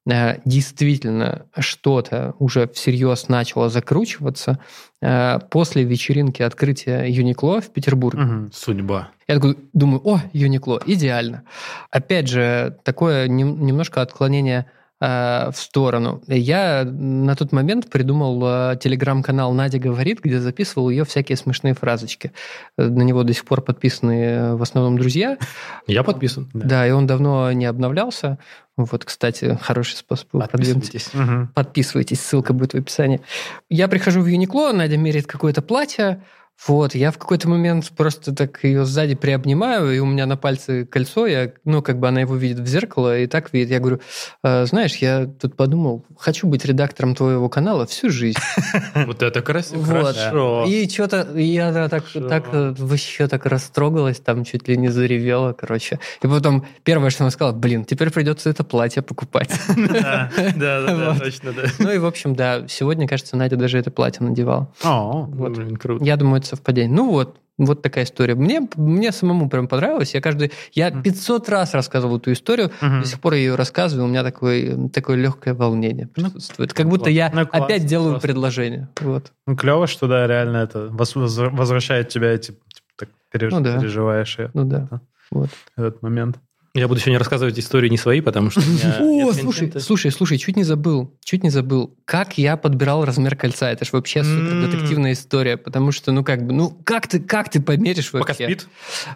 [0.08, 4.60] э, действительно что-то уже всерьез начало закручиваться
[5.02, 8.22] э, после вечеринки открытия Юникло в Петербурге.
[8.22, 8.50] Мгм.
[8.52, 9.08] Судьба.
[9.26, 11.42] Я такой думаю, о, Юникло, идеально.
[11.90, 16.22] Опять же, такое нем- немножко отклонение э, в сторону.
[16.26, 22.32] Я на тот момент придумал э, телеграм-канал «Надя говорит», где записывал ее всякие смешные фразочки.
[22.78, 25.36] Э, На него до сих пор подписаны э, в основном друзья.
[25.86, 26.48] Я подписан.
[26.54, 28.38] Да, и он давно не обновлялся.
[28.78, 30.28] Вот, кстати, хороший способ.
[30.30, 31.12] Подписывайтесь.
[31.12, 31.48] Мгм.
[31.54, 33.20] Подписывайтесь, ссылка будет в описании.
[33.68, 36.22] Я прихожу в Юникло, Надя меряет какое-то платье,
[36.66, 40.84] вот, я в какой-то момент просто так ее сзади приобнимаю, и у меня на пальце
[40.86, 43.70] кольцо, я, ну, как бы она его видит в зеркало, и так видит.
[43.70, 44.00] Я говорю,
[44.42, 48.38] «Э, знаешь, я тут подумал, хочу быть редактором твоего канала всю жизнь.
[49.06, 49.80] Вот это красиво.
[49.80, 50.16] Вот.
[50.16, 50.64] Хорошо.
[50.66, 56.00] И что-то я так, э, вообще так растрогалась, там чуть ли не заревела, короче.
[56.22, 59.50] И потом первое, что она сказала, блин, теперь придется это платье покупать.
[59.86, 61.62] Да, да, точно, да.
[61.78, 64.72] Ну и, в общем, да, сегодня, кажется, Надя даже это платье надевала.
[64.82, 65.26] О.
[65.26, 66.04] Блин, круто.
[66.04, 66.94] Я думаю, это совпадение.
[66.94, 68.34] Ну вот, вот такая история.
[68.34, 70.14] Мне, мне самому прям понравилось.
[70.14, 70.52] Я каждый...
[70.72, 73.00] Я 500 раз рассказывал эту историю, Мгм.
[73.02, 76.72] до сих пор я ее рассказываю, у меня такое, такое легкое волнение присутствует.
[76.74, 78.26] Как будто я Ну, класс, опять делаю классно.
[78.28, 78.88] предложение.
[79.00, 79.32] Вот.
[79.46, 82.58] Ну, клево, что да, реально это воз- воз- возвращает тебя, эти, типа,
[82.96, 83.78] так переж- Ну да.
[83.78, 84.88] переживаешь и Ну да.
[84.90, 85.00] Да.
[85.30, 85.48] Вот.
[85.76, 86.38] этот момент.
[86.76, 88.60] Я буду сегодня рассказывать истории не свои, потому что
[89.00, 91.96] О, слушай, слушай, слушай, чуть не забыл, чуть не забыл.
[92.04, 93.70] Как я подбирал размер кольца?
[93.70, 97.48] Это же вообще супер детективная история, потому что, ну как бы, ну как ты, как
[97.48, 98.26] ты померишь вообще?
[98.26, 98.68] Пока спит.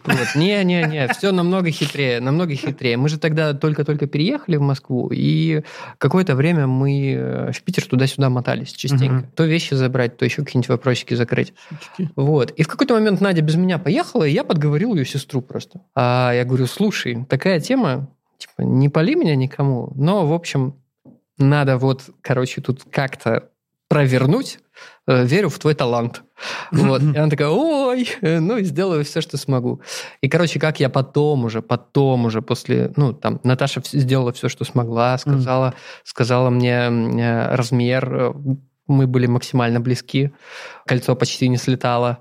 [0.04, 0.34] Вот.
[0.36, 2.96] Не-не-не, все намного хитрее, намного хитрее.
[2.96, 5.62] Мы же тогда только-только переехали в Москву, и
[5.98, 9.28] какое-то время мы э, в Питер туда-сюда мотались частенько.
[9.36, 11.52] То вещи забрать, то еще какие-нибудь вопросики закрыть.
[12.16, 12.52] Вот.
[12.52, 15.82] И в какой-то момент Надя без меня поехала, и я подговорил ее сестру просто.
[15.94, 18.08] А я говорю, слушай, такая тема,
[18.38, 20.76] типа, не пали меня никому, но, в общем,
[21.38, 23.50] надо вот, короче, тут как-то
[23.88, 24.60] провернуть,
[25.06, 26.22] Э, верю в твой талант.
[26.70, 27.02] Вот.
[27.14, 29.80] И она такая, ой, ну, и сделаю все, что смогу.
[30.20, 34.64] И, короче, как я потом уже, потом уже после, ну, там, Наташа сделала все, что
[34.64, 38.32] смогла, сказала, сказала мне э, размер, э,
[38.86, 40.32] мы были максимально близки,
[40.86, 42.18] кольцо почти не слетало.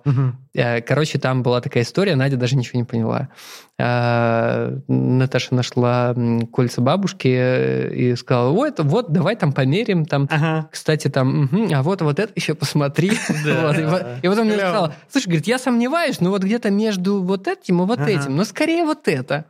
[0.55, 3.29] Э, Короче, там была такая история, Надя даже ничего не поняла.
[3.77, 6.15] Э, Наташа нашла
[6.51, 10.67] кольца бабушки э, и сказала, это вот, давай там померим, там, Ага.
[10.71, 13.11] кстати, там, мгм, а вот, вот это еще посмотри.
[13.29, 14.67] Вот, И вот- потом мне Клево.
[14.69, 18.43] сказала, слушай, говорит, я сомневаюсь, но вот где-то между вот этим и вот этим, но
[18.43, 19.45] скорее вот это.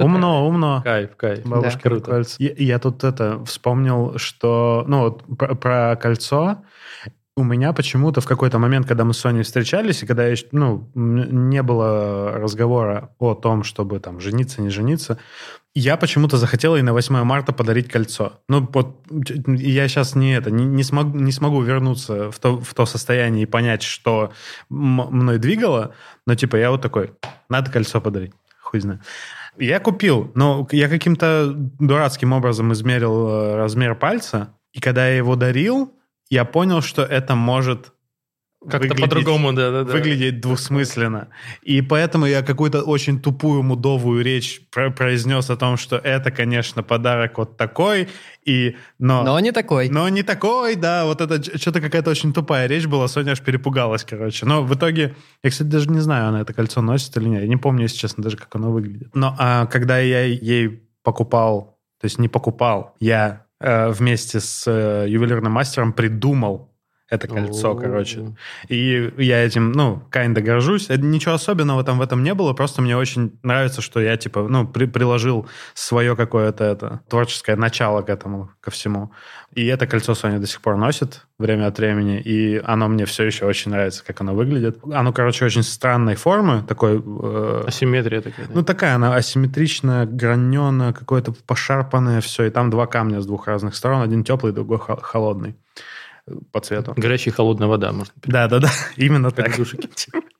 [0.00, 0.80] Умно, умно.
[0.84, 1.44] Кайф, кайф.
[1.46, 2.10] Бабушка Круто.
[2.10, 2.36] кольца.
[2.38, 5.22] Я, тут это вспомнил, что, ну, вот
[5.60, 6.58] про кольцо.
[7.38, 10.88] У меня почему-то в какой-то момент, когда мы с Соней встречались, и когда я, ну,
[10.94, 15.18] не было разговора о том, чтобы там жениться, не жениться,
[15.74, 18.40] я почему-то захотел ей на 8 марта подарить кольцо.
[18.48, 19.04] Ну, вот
[19.46, 23.42] я сейчас не это, не, не, смогу, не смогу вернуться в то, в то состояние
[23.42, 24.32] и понять, что
[24.70, 25.94] мной двигало,
[26.26, 27.12] но типа я вот такой,
[27.50, 28.32] надо кольцо подарить.
[28.62, 29.02] Хуй знает.
[29.58, 35.36] Я купил, но я каким-то дурацким образом измерил э, размер пальца, и когда я его
[35.36, 35.92] дарил,
[36.30, 37.92] я понял, что это может
[38.68, 39.92] Как-то по-другому, да-да-да.
[39.92, 41.28] выглядеть двусмысленно.
[41.62, 46.82] И поэтому я какую-то очень тупую мудовую речь про- произнес о том, что это, конечно,
[46.82, 48.08] подарок вот такой,
[48.44, 49.88] и, но, Но не такой.
[49.88, 54.04] но не такой, да, вот это что-то какая-то очень тупая речь была, Соня аж перепугалась,
[54.04, 54.46] короче.
[54.46, 57.48] Но в итоге, я, кстати, даже не знаю, она это кольцо носит или нет, я
[57.48, 59.14] не помню, если честно, даже как оно выглядит.
[59.14, 62.96] Но а, когда я ей покупал То есть не покупал.
[63.00, 66.75] Я вместе с э, ювелирным мастером придумал
[67.08, 67.74] это кольцо, О.
[67.76, 68.34] короче.
[68.68, 70.90] И я этим, ну, kinda горжусь.
[70.90, 74.46] Это Ничего особенного там в этом не было, просто мне очень нравится, что я, типа,
[74.48, 79.12] ну, при- приложил свое какое-то это творческое начало к этому, ко всему.
[79.54, 83.24] И это кольцо Соня до сих пор носит время от времени, и оно мне все
[83.24, 84.78] еще очень нравится, как оно выглядит.
[84.92, 86.96] Оно, короче, очень странной формы, такой...
[87.04, 88.46] э, Асимметрия такая.
[88.46, 88.52] да.
[88.54, 92.44] ну, такая она асимметричная, граненая, какое-то пошарпанное все.
[92.44, 94.02] И там два камня с двух разных сторон.
[94.02, 95.56] Один теплый, другой хо- холодный
[96.52, 96.94] по цвету.
[96.96, 99.56] Горячая и холодная вода, можно Да, да, да, именно так.
[99.56, 99.88] Душики.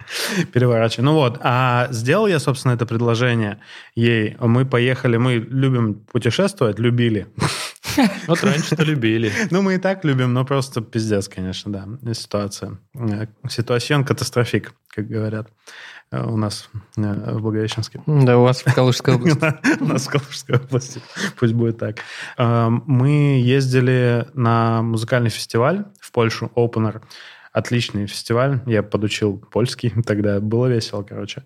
[0.53, 1.07] Переворачиваю.
[1.07, 3.61] Ну вот, а сделал я, собственно, это предложение
[3.95, 4.37] ей.
[4.41, 7.27] Мы поехали, мы любим путешествовать, любили.
[8.27, 9.33] Вот раньше-то любили.
[9.51, 12.79] Ну, мы и так любим, но просто пиздец, конечно, да, ситуация.
[12.95, 15.49] Э, Ситуацион катастрофик, как говорят
[16.11, 18.03] э, у нас э, в Благовещенске.
[18.07, 19.55] Да, у вас в Калужской области.
[19.81, 21.01] У нас в Калужской области.
[21.39, 21.99] Пусть будет так.
[22.39, 27.03] Эм, Мы ездили на музыкальный фестиваль в Польшу, Opener.
[27.53, 28.61] Отличный фестиваль.
[28.67, 31.43] Я подучил польский, тогда было весело, короче.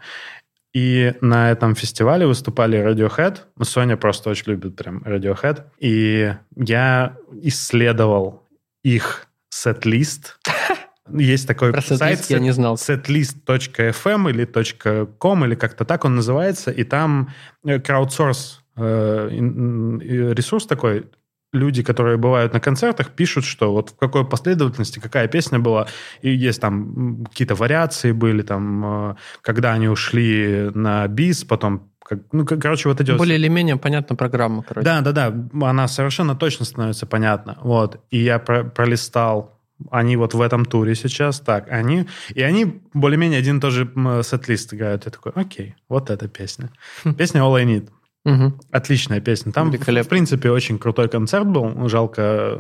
[0.72, 3.38] И на этом фестивале выступали Radiohead.
[3.62, 5.64] Соня просто очень любит прям Radiohead.
[5.78, 8.46] И я исследовал
[8.84, 10.38] их сет-лист.
[11.12, 12.76] Есть такой Про сайт я не знал.
[12.76, 17.30] setlist.fm или .com, или как-то так он называется, и там
[17.64, 21.06] э, краудсорс э, ресурс такой,
[21.52, 25.86] люди, которые бывают на концертах, пишут, что вот в какой последовательности какая песня была,
[26.22, 32.20] и есть там какие-то вариации были, там, э, когда они ушли на бис, потом, как-
[32.32, 34.84] ну, короче, вот эти Более или менее понятна программа, короче.
[34.84, 37.58] да, да, да, она совершенно точно становится понятна.
[37.62, 38.00] Вот.
[38.10, 39.58] И я про- пролистал,
[39.90, 43.90] они вот в этом туре сейчас, так, они, и они более-менее один и тот же
[44.22, 45.04] сет-лист играют.
[45.06, 46.70] Я такой, окей, вот эта песня.
[47.18, 47.88] Песня All I Need.
[48.24, 48.60] Мгм.
[48.70, 49.52] Отличная песня.
[49.52, 51.88] Там, в принципе, очень крутой концерт был.
[51.88, 52.58] Жалко,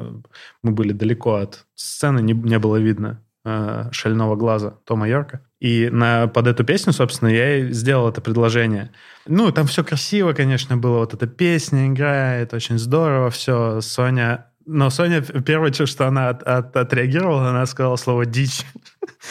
[0.62, 5.42] мы были далеко от сцены, не, не было видно э, шального глаза Тома Йорка.
[5.60, 8.90] И на, под эту песню, собственно, я и сделал это предложение.
[9.26, 11.00] Ну, там все красиво, конечно, было.
[11.00, 13.80] Вот эта песня играет, очень здорово все.
[13.82, 14.46] Соня...
[14.66, 18.62] Но Соня, первое, что она от- от- отреагировала, она сказала слово «дичь».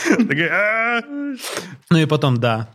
[1.89, 2.69] Ну и потом «да».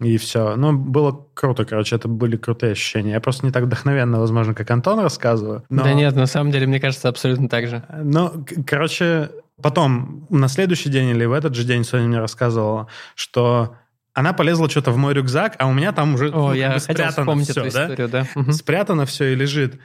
[0.00, 0.56] И все.
[0.56, 3.12] Ну, было круто, короче, это были крутые ощущения.
[3.12, 5.62] Я просто не так вдохновенно, возможно, как Антон рассказываю.
[5.68, 7.82] но- Да нет, на самом деле, мне кажется, абсолютно так же.
[8.02, 9.30] ну, короче,
[9.62, 13.76] потом, на следующий день или в этот же день Соня мне рассказывала, что
[14.14, 17.36] она полезла что-то в мой рюкзак, а у меня там уже О, ну, я спрятано
[17.42, 17.68] всё, эту да?
[17.68, 18.26] историю, да.
[18.34, 18.52] Мгм.
[18.52, 19.78] Спрятано все и лежит.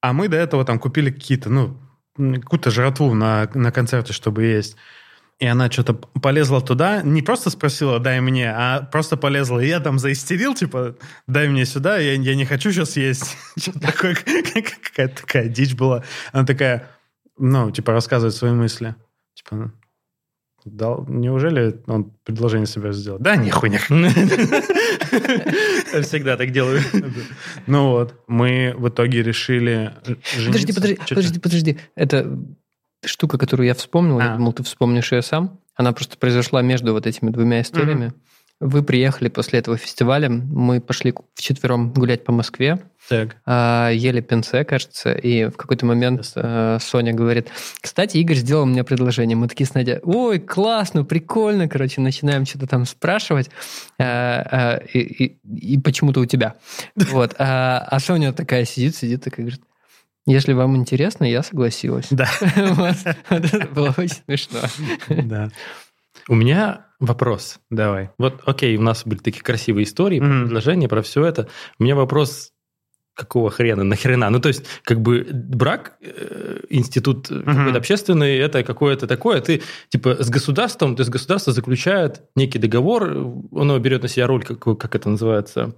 [0.00, 1.76] А мы до этого там купили какие-то, ну,
[2.16, 4.76] какую-то жратву на, на концерте, чтобы есть.
[5.38, 9.60] И она что-то полезла туда, не просто спросила, дай мне, а просто полезла.
[9.60, 10.96] И я там заистерил, типа,
[11.28, 13.36] дай мне сюда, я, я не хочу сейчас есть.
[13.56, 14.14] Что-то такое,
[14.84, 16.02] какая-то такая дичь была.
[16.32, 16.90] Она такая,
[17.38, 18.96] ну, типа, рассказывает свои мысли.
[19.34, 19.72] Типа,
[20.64, 23.20] дал, неужели он предложение себе сделал?
[23.20, 24.08] Да, нихуй, нихуй.
[26.02, 26.80] Всегда так делаю.
[27.68, 29.94] Ну вот, мы в итоге решили.
[30.46, 31.78] Подожди, подожди, подожди, подожди.
[31.94, 32.38] Это
[33.04, 34.36] штука, которую я вспомнил, я А.
[34.36, 35.58] думал, ты вспомнишь ее сам.
[35.76, 38.12] Она просто произошла между вот этими двумя историями.
[38.60, 43.36] Вы приехали после этого фестиваля, мы пошли вчетвером гулять по Москве, Так.
[43.46, 48.82] а, ели пенсе, кажется, и в какой-то момент э, Соня говорит, кстати, Игорь сделал мне
[48.82, 49.36] предложение.
[49.36, 53.48] Мы такие с Надей, ой, классно, прикольно, короче, начинаем что-то там спрашивать,
[54.00, 56.56] э, э, и, и- и почему-то у тебя.
[56.96, 57.36] Вот.
[57.38, 59.62] А, а Соня такая сидит, сидит, такая говорит,
[60.28, 62.08] если вам интересно, я согласилась.
[62.10, 62.28] Да.
[62.56, 62.96] Вот.
[63.30, 64.60] Это было очень смешно.
[65.08, 65.50] Да.
[66.28, 67.58] У меня вопрос.
[67.70, 68.10] Давай.
[68.18, 71.48] Вот, окей, у нас были такие красивые истории, предложения, про все это.
[71.78, 72.52] У меня вопрос,
[73.14, 74.28] какого хрена, нахрена?
[74.30, 79.40] Ну, то есть, как бы брак, э, институт э, какой-то общественный, это какое-то такое.
[79.40, 83.04] Ты, типа, с государством, то есть государство заключает некий договор,
[83.52, 85.74] оно берет на себя роль, как, как это называется?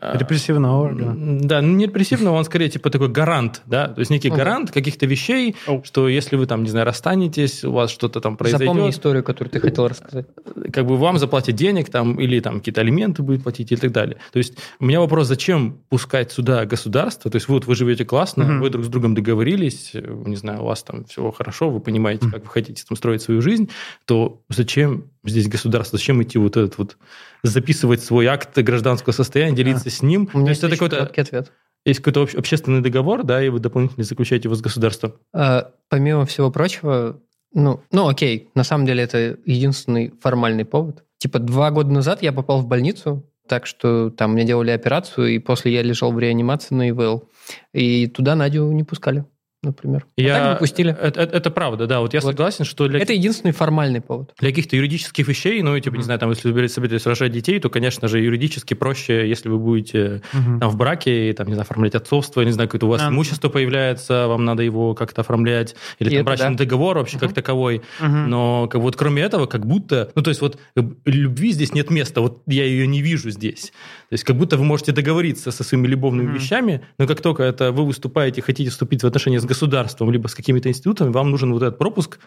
[0.00, 1.40] А, Репрессивного органа.
[1.40, 5.06] Да, ну не репрессивного, он скорее типа такой гарант, да, то есть некий гарант каких-то
[5.06, 9.24] вещей, что если вы там, не знаю, расстанетесь, у вас что-то там произойдет, Запомни историю,
[9.24, 10.26] которую ты хотел рассказать.
[10.72, 14.18] как бы вам заплатят денег там, или там какие-то алименты будет платить и так далее.
[14.32, 17.30] То есть у меня вопрос, зачем пускать сюда государство?
[17.30, 20.66] То есть вот вы живете классно, вы друг с другом договорились, э, не знаю, у
[20.66, 23.68] вас там все хорошо, вы понимаете, как вы хотите там строить свою жизнь,
[24.04, 25.98] то зачем здесь государство?
[25.98, 26.96] Зачем идти вот этот вот
[27.42, 30.28] записывать свой акт гражданского состояния, делиться с ним?
[30.32, 31.52] У меня То есть это какой-то ответ.
[31.84, 35.14] есть какой-то обще- общественный договор, да, и вы дополнительно заключаете его с государством.
[35.34, 37.20] А, Помимо всего прочего,
[37.54, 41.04] ну, ну окей, на самом деле это единственный формальный повод.
[41.18, 45.38] Типа два года назад я попал в больницу так что там мне делали операцию, и
[45.38, 47.28] после я лежал в реанимации на ИВЛ.
[47.72, 49.24] И туда Надю не пускали,
[49.62, 50.06] например.
[50.16, 50.34] А Я...
[50.38, 50.92] так бы пустили.
[51.00, 52.00] Это, это- это правда, да.
[52.00, 52.30] Вот я Вот.
[52.30, 54.32] согласен, что для, Это единственный формальный повод.
[54.38, 56.04] для каких-то юридических вещей, ну, типа, не Мгм.
[56.04, 60.22] знаю, там, если вы собираетесь рожать детей, то, конечно же, юридически проще, если вы будете
[60.32, 60.60] Мгм.
[60.60, 63.08] там в браке, и, там, не знаю, оформлять отцовство, не знаю, какое-то у вас А.
[63.08, 66.64] имущество появляется, вам надо его как-то оформлять, или И там это брачный да.
[66.64, 67.34] договор вообще как Мгм.
[67.34, 67.82] таковой.
[68.00, 68.30] Мгм.
[68.30, 71.90] Но как, вот кроме этого, как будто, ну, то есть вот э, любви здесь нет
[71.90, 73.72] места, вот я ее не вижу здесь.
[74.08, 76.34] То есть как будто вы можете договориться со своими любовными Мгм.
[76.36, 80.34] вещами, но как только это вы выступаете, хотите вступить в отношения с государством, либо с
[80.34, 82.18] какими-то институтами, вам нужен вот этот пропуск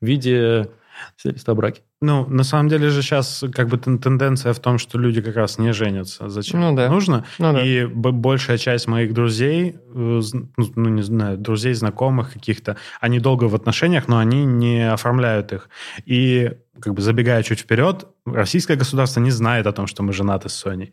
[0.00, 0.70] в виде
[1.16, 1.82] свидетельства о браке.
[2.02, 5.36] Ну, на самом деле же сейчас как бы тен- тенденция в том, что люди как
[5.36, 6.28] раз не женятся.
[6.28, 6.90] Зачем Ну да.
[6.90, 7.24] нужно?
[7.38, 7.64] Ну да.
[7.64, 10.20] И большая часть моих друзей, э,
[10.56, 15.52] ну, ну, не знаю, друзей, знакомых каких-то, они долго в отношениях, но они не оформляют
[15.52, 15.70] их.
[16.04, 20.50] И как бы забегая чуть вперед, российское государство не знает о том, что мы женаты
[20.50, 20.92] с Соней.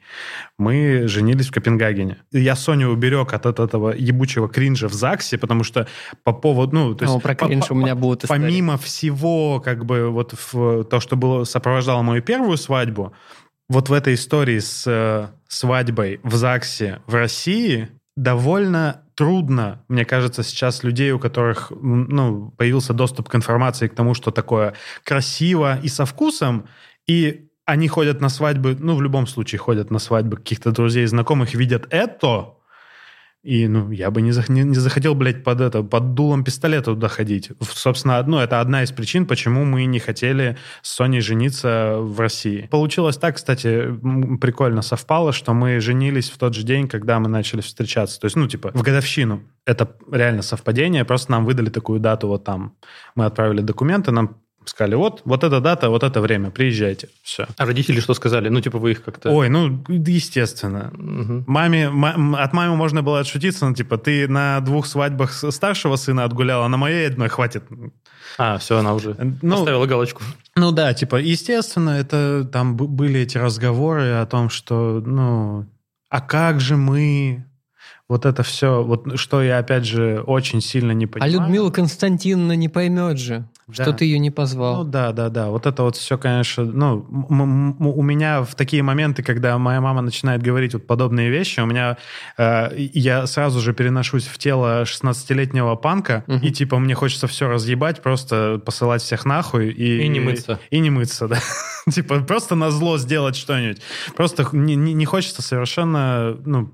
[0.57, 2.19] Мы женились в Копенгагене.
[2.31, 5.85] Я Соню уберег от, от этого ебучего кринжа в ЗАГСе, потому что
[6.23, 6.73] по поводу...
[6.75, 8.39] Ну, то есть О, про кринж по- у меня будут истории.
[8.41, 13.13] Помимо всего, как бы, вот в, то, что было, сопровождало мою первую свадьбу,
[13.67, 20.43] вот в этой истории с э, свадьбой в ЗАГСе в России довольно трудно, мне кажется,
[20.43, 25.87] сейчас людей, у которых ну, появился доступ к информации, к тому, что такое красиво и
[25.87, 26.67] со вкусом,
[27.07, 31.07] и они ходят на свадьбы, ну, в любом случае ходят на свадьбы каких-то друзей и
[31.07, 32.53] знакомых, видят это,
[33.43, 36.93] и, ну, я бы не, зах- не, не захотел, блядь, под это, под дулом пистолета
[36.93, 37.51] туда ходить.
[37.61, 42.67] Собственно, ну, это одна из причин, почему мы не хотели с Соней жениться в России.
[42.71, 43.93] Получилось так, кстати,
[44.39, 48.17] прикольно совпало, что мы женились в тот же день, когда мы начали встречаться.
[48.17, 49.43] То есть, ну, типа, в годовщину.
[49.65, 52.75] Это реально совпадение, просто нам выдали такую дату вот там.
[53.15, 57.09] Мы отправили документы, нам сказали, вот, вот эта дата, вот это время, приезжайте.
[57.21, 57.47] Все.
[57.57, 58.49] А родители что сказали?
[58.49, 59.29] Ну, типа, вы их как-то...
[59.31, 60.91] Ой, ну, естественно.
[60.93, 61.43] Мгм.
[61.47, 66.23] Маме, ма- от мамы можно было отшутиться, ну, типа, ты на двух свадьбах старшего сына
[66.23, 67.63] отгуляла, а на моей одной хватит.
[68.37, 70.21] А, все, она уже Ну, поставила галочку.
[70.55, 75.65] ну да, типа, естественно, это там б- были эти разговоры о том, что, ну,
[76.09, 77.45] а как же мы...
[78.09, 81.33] Вот это все, вот что я, опять же, очень сильно не А понимаю.
[81.33, 83.45] Людмила Константиновна не поймет же,
[83.77, 83.83] Да.
[83.83, 84.83] что ты ее не Ну позвал.
[84.85, 85.49] да, да, да.
[85.49, 90.41] Вот это вот все, конечно, ну, у меня в такие моменты, когда моя мама начинает
[90.41, 91.97] говорить вот подобные вещи, у меня
[92.37, 96.39] э, я сразу же переношусь в тело 16-летнего панка, Мгм.
[96.45, 100.03] и типа мне хочется все разъебать, просто посылать всех нахуй и...
[100.03, 100.59] И не мыться.
[100.69, 101.37] И не мыться, да.
[101.91, 103.81] Типа просто на зло сделать что-нибудь.
[104.15, 106.71] Просто не, не- не хочется совершенно, ну,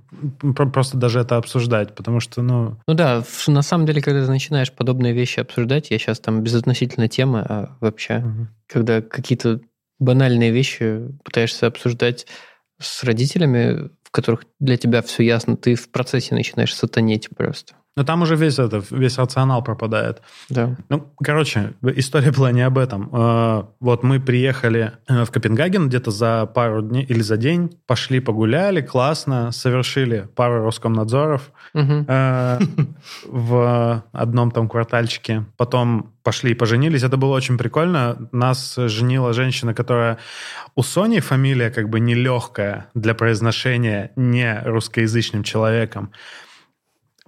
[0.55, 4.29] про- просто даже это обсуждать, потому что, ну, Ну да, на самом деле, когда ты
[4.31, 8.23] начинаешь подобные вещи обсуждать, я сейчас там безотносительно темы, а вообще,
[8.67, 9.62] когда какие-то
[9.99, 12.25] банальные вещи пытаешься обсуждать
[12.80, 17.75] с родителями, в которых для тебя все ясно, ты в процессе начинаешь сатанеть просто.
[17.95, 20.21] Но там уже весь это, весь рационал пропадает.
[20.49, 20.78] Да.
[20.89, 23.10] Ну, короче, история была не об этом.
[23.12, 28.19] Э, Вот мы приехали э, в Копенгаген где-то за пару дней или за день, пошли
[28.19, 32.60] погуляли, классно, совершили пару Роскомнадзоров э,
[33.25, 35.45] в одном там квартальчике.
[35.58, 37.04] Потом пошли и поженились.
[37.04, 38.30] Это было очень прикольно.
[38.32, 40.19] Нас женила женщина, которая...
[40.75, 46.12] У Сони фамилия как бы нелегкая для произношения не русскоязычным человеком.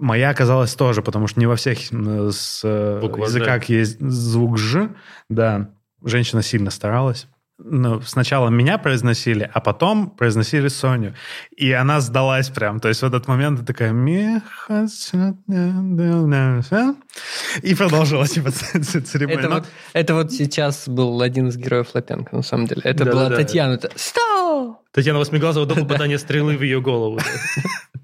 [0.02, 3.30] Моя оказалась тоже, потому что не во всех с, э, Буква «Ж».
[3.30, 4.90] языках есть звук «ж».
[5.30, 5.70] Да,
[6.04, 7.28] женщина сильно старалась.
[7.64, 11.14] Ну, сначала меня произносили, а потом произносили Соню.
[11.56, 12.80] И она сдалась прям.
[12.80, 13.92] То есть в этот момент ты такая...
[13.92, 15.36] «Меха ся-
[17.62, 19.40] И продолжила типа церемонию.
[19.40, 22.82] Это вот, это вот сейчас был один из героев Лапенко, на самом деле.
[22.84, 23.44] Это была Да-да-да.
[23.44, 23.74] Татьяна.
[23.74, 24.80] Это- Сто!
[24.92, 27.20] Татьяна Восьмиглазова до попадания стрелы в ее голову.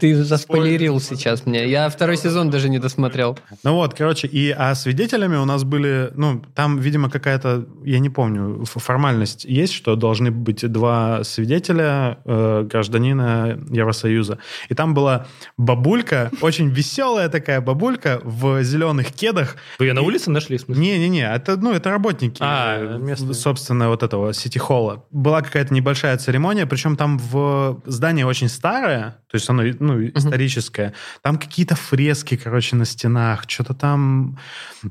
[0.00, 1.68] Ты заспойлерил сейчас мне.
[1.68, 3.38] Я второй сезон даже не досмотрел.
[3.62, 8.10] Ну вот, короче, и а свидетелями у нас были, ну, там, видимо, какая-то, я не
[8.10, 14.38] помню, формальность есть, что должны быть два свидетеля э, гражданина Евросоюза.
[14.68, 19.56] И там была бабулька, очень веселая такая бабулька в зеленых кедах.
[19.78, 20.82] Вы ее на улице нашли, в смысле?
[20.82, 23.34] Не-не-не, это, ну, это работники, А, э, местные.
[23.34, 25.04] собственно, вот этого сити-холла.
[25.10, 30.94] Была какая-то небольшая церемония, причем там в здание очень старое, то есть оно, ну, историческое.
[31.22, 34.38] Там какие-то фрески, короче, на стенах, что-то там...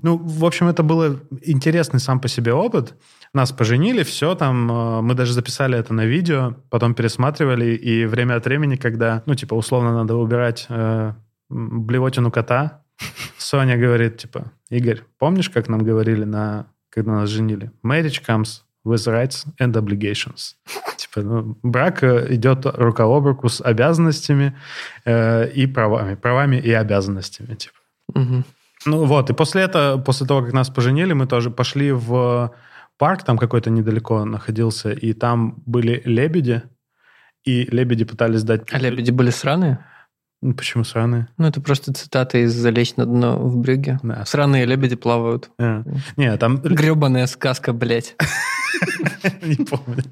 [0.02, 2.96] Ну, в общем, это было интересный сам по себе опыт.
[3.34, 8.36] Нас поженили, все там, э, мы даже записали это на видео, потом пересматривали, и время
[8.36, 11.14] от времени, когда, ну, типа, условно надо убирать э,
[11.50, 12.84] блевотину кота,
[13.38, 17.72] Соня говорит, типа, Игорь, помнишь, как нам говорили, на, когда нас женили?
[17.84, 20.56] Marriage comes with rights and obligations.
[20.98, 24.54] Типа, ну, брак э, идет рука об руку с обязанностями
[25.06, 26.16] э, и правами.
[26.16, 27.76] Правами и обязанностями, типа.
[28.14, 28.46] Мгм.
[28.86, 32.54] Ну вот, и после этого, после того, как нас поженили, мы тоже пошли в
[32.98, 36.64] парк, там какой-то недалеко находился, и там были лебеди,
[37.46, 38.62] и лебеди пытались дать...
[38.72, 39.86] А лебеди были сраные?
[40.42, 41.30] Ну, Почему сраные?
[41.38, 44.00] Ну, это просто цитата из «Залечь на дно в брюге».
[44.04, 44.26] Да.
[44.26, 45.50] Сраные лебеди плавают.
[45.58, 45.84] А.
[46.18, 46.58] Не, там...
[46.58, 48.16] Гребаная сказка, блядь.
[49.42, 50.04] Не помню.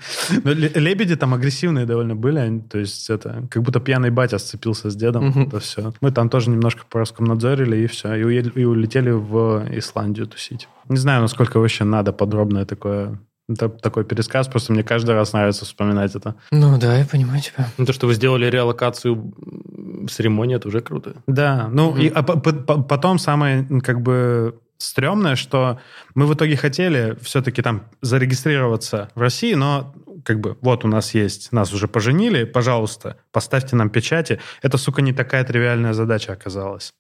[0.43, 4.89] Но ле- лебеди там агрессивные довольно были, то есть это как будто пьяный батя сцепился
[4.89, 5.93] с дедом, это все.
[6.01, 10.68] Мы там тоже немножко пороскомнадзорили, и все, и, улетели в Исландию тусить.
[10.89, 13.20] Не знаю, насколько вообще надо подробное такое,
[13.57, 16.36] та- такой пересказ, просто мне каждый раз нравится вспоминать это.
[16.51, 17.68] Ну да, я понимаю тебя.
[17.78, 21.16] Ну, то, что вы сделали реалокацию м, церемонии, это уже круто.
[21.28, 25.79] Да, ну и а по- по- по- потом самое как бы стрёмное, что
[26.15, 31.13] мы в итоге хотели все-таки там зарегистрироваться в России, но как бы вот у нас
[31.13, 34.39] есть, нас уже поженили, пожалуйста, поставьте нам печати.
[34.61, 36.93] Это, сука, не такая тривиальная задача оказалась.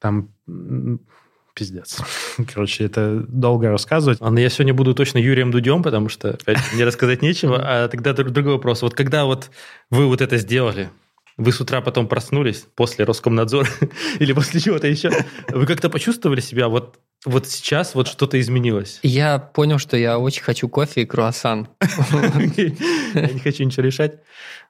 [0.00, 0.30] Там
[1.54, 1.98] пиздец.
[2.52, 4.20] Короче, это долго рассказывать.
[4.20, 7.60] Ладно, я сегодня буду точно Юрием Дудем, потому что опять мне рассказать нечего.
[7.62, 8.82] А тогда друг- другой вопрос.
[8.82, 9.50] Вот когда вот
[9.90, 10.90] вы вот это сделали,
[11.36, 13.68] вы с утра потом проснулись после Роскомнадзора
[14.18, 15.10] или после чего-то еще,
[15.48, 18.98] вы как-то почувствовали себя вот, вот сейчас вот что-то изменилось?
[19.02, 21.68] Я понял, что я очень хочу кофе и круассан.
[21.82, 24.20] Я не хочу ничего решать.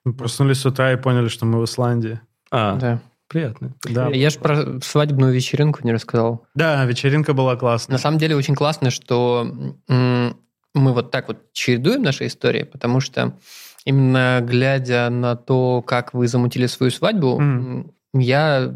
[0.04, 2.20] Мы проснулись с утра и поняли, что мы в Исландии.
[2.50, 3.00] А, Да.
[3.28, 3.74] приятно.
[3.84, 4.08] Да.
[4.08, 6.44] Я же про свадебную вечеринку не рассказал.
[6.54, 7.94] Да, вечеринка была классная.
[7.94, 9.46] На самом деле очень классно, что
[9.88, 13.38] мы вот так вот чередуем наши истории, потому что
[13.84, 18.72] именно глядя на то, как вы замутили свою свадьбу, м, я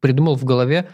[0.00, 0.88] придумал в голове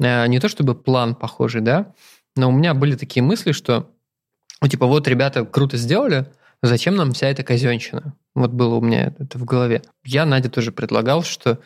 [0.00, 1.92] э, не то чтобы план похожий, да,
[2.36, 3.90] но у меня были такие мысли, что,
[4.62, 6.26] ну, типа, вот ребята круто сделали,
[6.62, 8.14] зачем нам вся эта казенщина?
[8.34, 9.82] Вот было у меня это в голове.
[10.04, 11.58] Я Наде тоже предлагал, что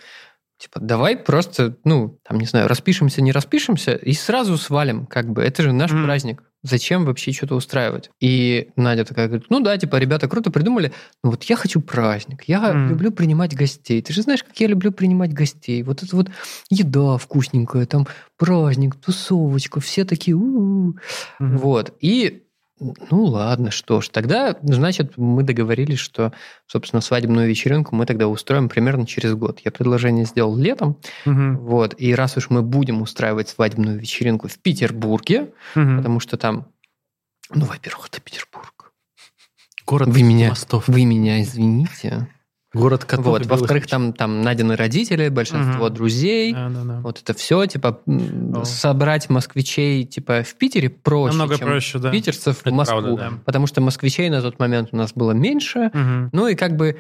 [0.57, 5.43] Типа, давай просто, ну, там, не знаю, распишемся, не распишемся, и сразу свалим, как бы.
[5.43, 6.05] Это же наш Мгм.
[6.05, 6.44] праздник.
[6.65, 8.11] Зачем вообще что-то устраивать?
[8.21, 10.93] И Надя такая говорит, ну да, типа, ребята круто придумали,
[11.23, 12.89] но вот я хочу праздник, я Мгм.
[12.89, 14.01] люблю принимать гостей.
[14.01, 15.83] Ты же знаешь, как я люблю принимать гостей.
[15.83, 16.29] Вот это вот
[16.71, 18.07] еда вкусненькая, там
[18.39, 20.95] праздник, тусовочка, все такие, «У-у-у».
[21.39, 21.59] Мгм.
[21.59, 21.93] Вот.
[22.01, 22.44] И
[22.81, 26.33] ну ладно, что ж, тогда, значит, мы договорились, что,
[26.67, 29.61] собственно, свадебную вечеринку мы тогда устроим примерно через год.
[29.65, 31.59] Я предложение сделал летом, Мгм.
[31.59, 35.99] вот, и раз уж мы будем устраивать свадебную вечеринку в Петербурге, Мгм.
[35.99, 36.67] потому что там,
[37.51, 38.93] ну, во-первых, это Петербург.
[39.87, 40.89] Город Вы меня, мостов.
[40.89, 42.27] вы меня извините.
[42.75, 43.27] Город котов.
[43.27, 45.95] Вот, во-вторых, там, там Надины родители, большинство Мгм.
[45.95, 46.53] друзей.
[46.53, 47.01] Да, да, да.
[47.01, 48.65] Вот это все, типа, О.
[48.65, 52.11] собрать москвичей, типа, в Питере проще, Намного чем проще, да.
[52.11, 53.01] питерцев в Это Москву.
[53.01, 53.33] правда, да.
[53.45, 55.91] Потому что москвичей на тот момент у нас было меньше.
[55.95, 56.31] Мгм.
[56.33, 56.99] Ну и как бы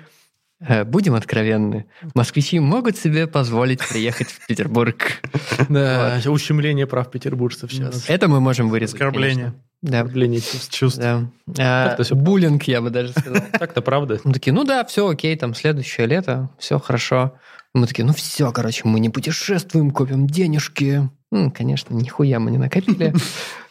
[0.60, 4.96] э, будем откровенны, москвичи могут себе позволить приехать в Петербург.
[5.68, 8.08] Да, ущемление прав петербуржцев сейчас.
[8.08, 8.94] Это мы можем вырезать.
[8.94, 9.54] Оскорбление.
[9.84, 9.98] Да.
[9.98, 10.98] Оскорбление чувств.
[10.98, 11.28] Да.
[11.58, 13.42] А, буллинг, я бы даже сказал.
[13.52, 14.18] Так-то правда.
[14.24, 17.34] Мы такие, ну да, все окей, там следующее лето, все хорошо.
[17.74, 21.10] Мы такие, ну все, короче, мы не путешествуем, копим денежки.
[21.30, 23.14] М, конечно, нихуя мы не накопили.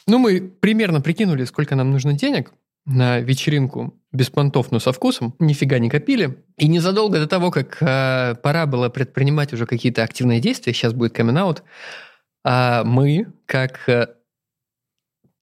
[0.06, 2.52] Ну, мы примерно прикинули, сколько нам нужно денег
[2.86, 5.34] на вечеринку без понтов, но со вкусом.
[5.40, 6.44] Нифига не копили.
[6.58, 11.14] И незадолго до того, как э, пора было предпринимать уже какие-то активные действия, сейчас будет
[11.14, 11.56] камин
[12.44, 14.08] а мы, как э,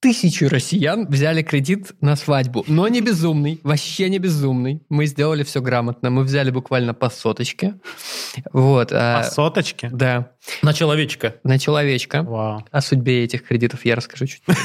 [0.02, 2.64] тысячи россиян взяли кредит на свадьбу.
[2.66, 4.82] Но не безумный, вообще не безумный.
[4.88, 6.10] Мы сделали все грамотно.
[6.10, 7.74] Мы взяли буквально по соточке.
[8.52, 8.90] Вот.
[8.92, 9.88] а, По соточке?
[9.92, 11.36] да, На человечка.
[11.44, 12.22] на человечка.
[12.24, 12.64] Вау.
[12.70, 14.60] О судьбе этих кредитов я расскажу чуть позже.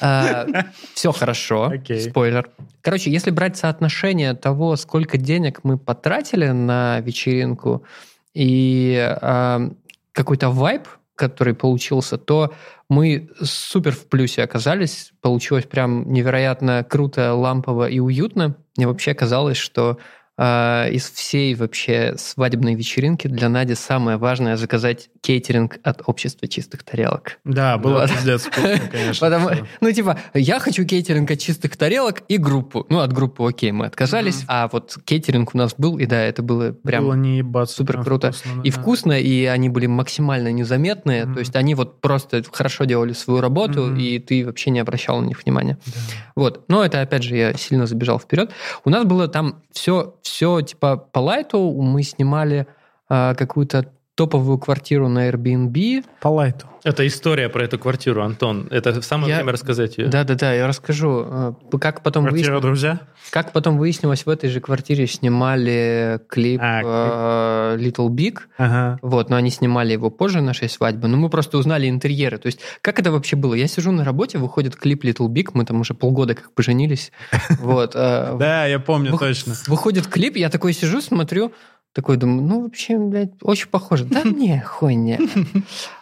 [0.94, 1.72] Все хорошо.
[2.00, 2.48] Спойлер.
[2.80, 7.84] Короче, если брать соотношение того, сколько денег мы потратили на вечеринку
[8.32, 9.70] и а,
[10.12, 12.52] какой-то вайб, который получился, то
[12.88, 15.12] мы супер в плюсе оказались.
[15.20, 18.56] Получилось прям невероятно круто, лампово и уютно.
[18.76, 19.98] Мне вообще казалось, что
[20.36, 27.38] из всей вообще свадебной вечеринки для Нади самое важное заказать кейтеринг от общества чистых тарелок.
[27.44, 28.10] Да, было Вот.
[28.10, 29.20] пиздец вкусно, конечно.
[29.20, 32.84] Потому, ну, типа, я хочу кейтеринг от чистых тарелок и группу.
[32.88, 34.46] Ну, от группы окей, мы отказались, Мгм.
[34.48, 37.76] а вот кейтеринг у нас был, и да, это было прям Было не ебаться.
[37.76, 38.32] супер прям круто.
[38.32, 38.80] вкусно, и да.
[38.80, 41.26] вкусно, и они были максимально незаметные.
[41.26, 41.34] Мгм.
[41.34, 43.98] То есть они вот просто хорошо делали свою работу, Мгм.
[43.98, 45.78] и ты вообще не обращал на них внимания.
[45.86, 45.92] Да.
[46.34, 46.64] Вот.
[46.68, 48.50] Но это, опять же, я сильно забежал вперед.
[48.84, 51.70] У нас было там все, все типа по лайту.
[51.72, 52.66] Мы снимали
[53.08, 56.04] а, какую-то топовую квартиру на Airbnb.
[56.20, 56.66] По лайту.
[56.84, 58.68] Это история про эту квартиру, Антон.
[58.70, 60.06] Это самое Я- время рассказать ее.
[60.08, 61.24] Да-да-да, я расскажу.
[61.26, 63.00] Э, Как потом, Квартира выяснилось, друзья?
[63.30, 68.38] как потом выяснилось, в этой же квартире снимали клип А, э, Little Big.
[68.58, 68.98] Ага.
[69.02, 72.36] Вот, но они снимали его позже нашей свадьбы, но мы просто узнали интерьеры.
[72.38, 73.54] То есть, как это вообще было?
[73.54, 77.10] Я сижу на работе, выходит клип Little Big, мы там уже полгода как поженились.
[77.60, 77.92] Вот.
[77.94, 79.54] э, Да, я помню точно.
[79.66, 81.52] Выходит клип, я такой сижу, смотрю,
[81.94, 84.04] такой думаю, ну, вообще, блядь, очень похоже.
[84.04, 85.18] Да не, хуйня.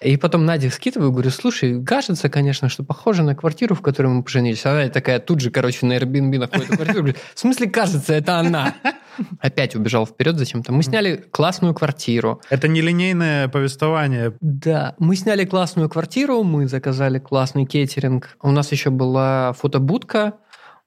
[0.01, 4.22] И потом Наде скидываю, говорю, слушай, кажется, конечно, что похоже на квартиру, в которой мы
[4.22, 4.64] поженились.
[4.64, 6.99] Она такая тут же, короче, на Airbnb находит квартиру.
[6.99, 8.74] Говорит, в смысле, кажется, это она.
[9.40, 10.72] Опять убежал вперед зачем-то.
[10.72, 12.40] Мы сняли классную квартиру.
[12.49, 14.32] Это нелинейное повествование.
[14.40, 18.38] Да, мы сняли классную квартиру, мы заказали классный кейтеринг.
[18.40, 20.34] У нас еще была фотобудка.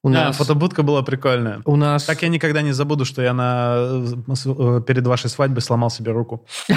[0.06, 1.62] У Да, нас, фотобудка была прикольная.
[1.66, 5.89] у нас Так я никогда не забуду, что я на, э, перед вашей свадьбой сломал
[5.89, 6.45] себе руку.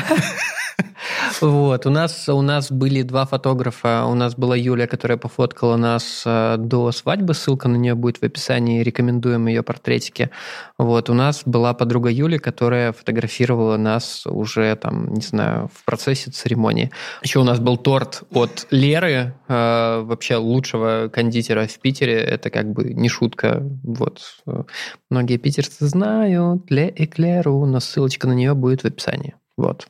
[1.41, 4.07] Вот, у нас, у нас были два фотографа.
[4.07, 7.34] У нас была Юля, которая пофоткала нас э, до свадьбы.
[7.34, 8.82] Ссылка на нее будет в описании.
[8.82, 10.30] Рекомендуем ее портретики.
[10.78, 16.30] Вот, у нас была подруга Юли, которая фотографировала нас уже, там, не знаю, в процессе
[16.30, 16.91] церемонии.
[17.22, 22.18] Еще у нас был торт от Леры, э, вообще лучшего кондитера в Питере.
[22.20, 23.62] Это как бы не шутка.
[23.84, 24.20] Вот.
[24.47, 24.64] э,
[25.09, 29.36] Многие питерцы знают Ле Эклеру, но ссылочка на нее будет в описании.
[29.57, 29.86] Вот.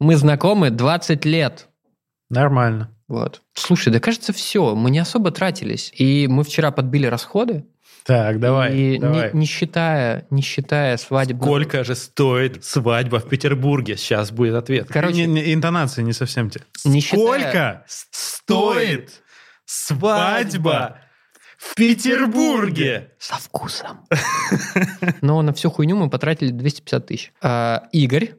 [0.00, 1.68] Мы знакомы 20 лет.
[2.30, 2.94] Нормально.
[3.08, 3.42] Вот.
[3.54, 5.92] Слушай, да кажется, все, мы не особо тратились.
[5.96, 7.66] И мы вчера подбили расходы.
[8.04, 9.30] Так, давай, и не- давай.
[9.34, 11.44] Не, считая, не считая свадебного...
[11.46, 13.96] Сколько же стоит свадьба в Петербурге?
[13.96, 14.88] Сейчас будет ответ.
[14.88, 16.60] Короче, Не- не- интонации не совсем те.
[16.84, 19.22] Не считая- Сколько стоит
[19.66, 20.98] свадьба
[21.58, 23.12] в Петербурге?
[23.18, 24.06] Со вкусом.
[25.20, 27.32] Но на всю хуйню мы потратили 250 тысяч.
[27.42, 28.34] А, Игорь,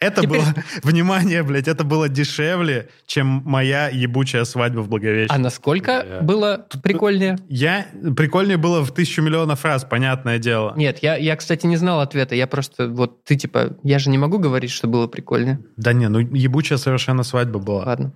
[0.00, 5.38] Это Теперь- было, внимание, блядь, это было дешевле, чем моя ебучая свадьба в а Благовещенске.
[5.38, 6.20] насколько Бля.
[6.22, 7.38] было прикольнее?
[7.48, 7.86] Я,
[8.16, 10.72] прикольнее было в тысячу миллионов раз, понятное дело.
[10.76, 12.34] Нет, я, я, кстати, не знал ответа.
[12.34, 15.60] Я просто, вот ты типа, я же не могу говорить, что было прикольнее.
[15.76, 17.84] Да не, ну ебучая совершенно свадьба была.
[17.84, 18.14] Ладно.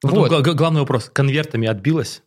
[0.00, 1.10] Потом Вот, г- главный вопрос.
[1.12, 2.22] Конвертами отбилось?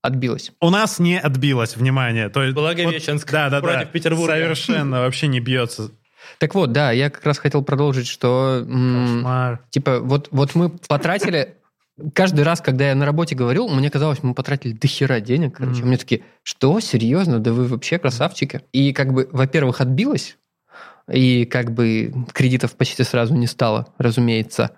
[0.00, 0.52] отбилось.
[0.60, 2.28] У нас не отбилось, внимание.
[2.28, 3.84] То есть, Благовещенск да, да, против да.
[3.86, 4.34] Петербурга.
[4.34, 5.92] Совершенно вообще не бьется.
[6.38, 9.60] Так вот, да, я как раз хотел продолжить, что м, Кошмар.
[9.70, 11.56] типа вот, вот мы потратили
[12.12, 15.56] каждый раз, когда я на работе говорил, мне казалось, мы потратили до хера денег.
[15.56, 15.88] Короче, Мгм.
[15.88, 17.38] мне такие, что, серьезно?
[17.38, 18.62] Да вы вообще красавчики.
[18.72, 20.36] И как бы, во-первых, отбилось,
[21.12, 24.70] и как бы кредитов почти сразу не стало, разумеется.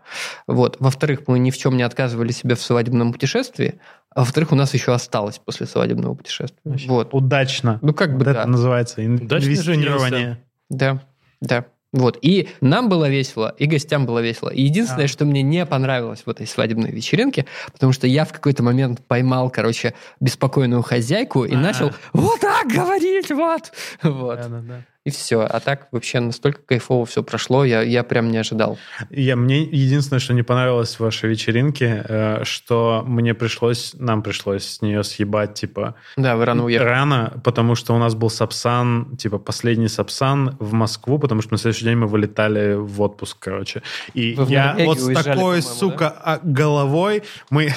[0.49, 0.76] Вот.
[0.80, 3.78] Во-вторых, мы ни в чем не отказывали себе в свадебном путешествии,
[4.11, 6.76] а во-вторых, у нас еще осталось после свадебного путешествия.
[6.88, 7.11] Вот.
[7.14, 7.78] Удачно.
[7.80, 8.40] Ну, как бы Вот да.
[8.40, 10.38] это называется Удачно инвестирование.
[10.68, 11.03] Да,
[11.41, 11.66] да.
[11.93, 12.18] Вот.
[12.20, 14.51] И нам было весело, и гостям было весело.
[14.51, 15.09] И единственное, А.
[15.09, 19.51] что мне не понравилось в этой свадебной вечеринке, потому что я в какой-то момент поймал,
[19.51, 21.59] короче, беспокойную хозяйку и А.
[21.59, 23.72] начал вот так говорить, вот.
[24.03, 24.37] Вот.
[24.37, 24.82] Да, да, да.
[25.07, 25.42] И все.
[25.42, 28.76] А так вообще настолько кайфово все прошло, я, я прям не ожидал.
[29.11, 34.64] Я, мне единственное, что не понравилось в вашей вечеринке, э, что мне пришлось, нам пришлось
[34.64, 36.88] с нее съебать, типа, Да, вы рано уехали.
[36.88, 41.59] рано, потому что у нас был сапсан, типа, последний сапсан в Москву, потому что на
[41.59, 43.82] следующий день мы вылетали в отпуск, короче.
[44.12, 47.72] И Вы я вот с такой, сука, а, головой, мы...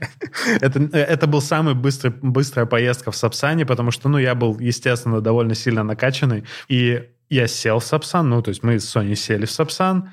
[0.60, 5.20] это, это был самый быстрый, быстрая поездка в Сапсане, потому что, ну, я был, естественно,
[5.20, 9.46] довольно сильно накачанный, и я сел в Сапсан, ну, то есть мы с Соней сели
[9.46, 10.12] в Сапсан,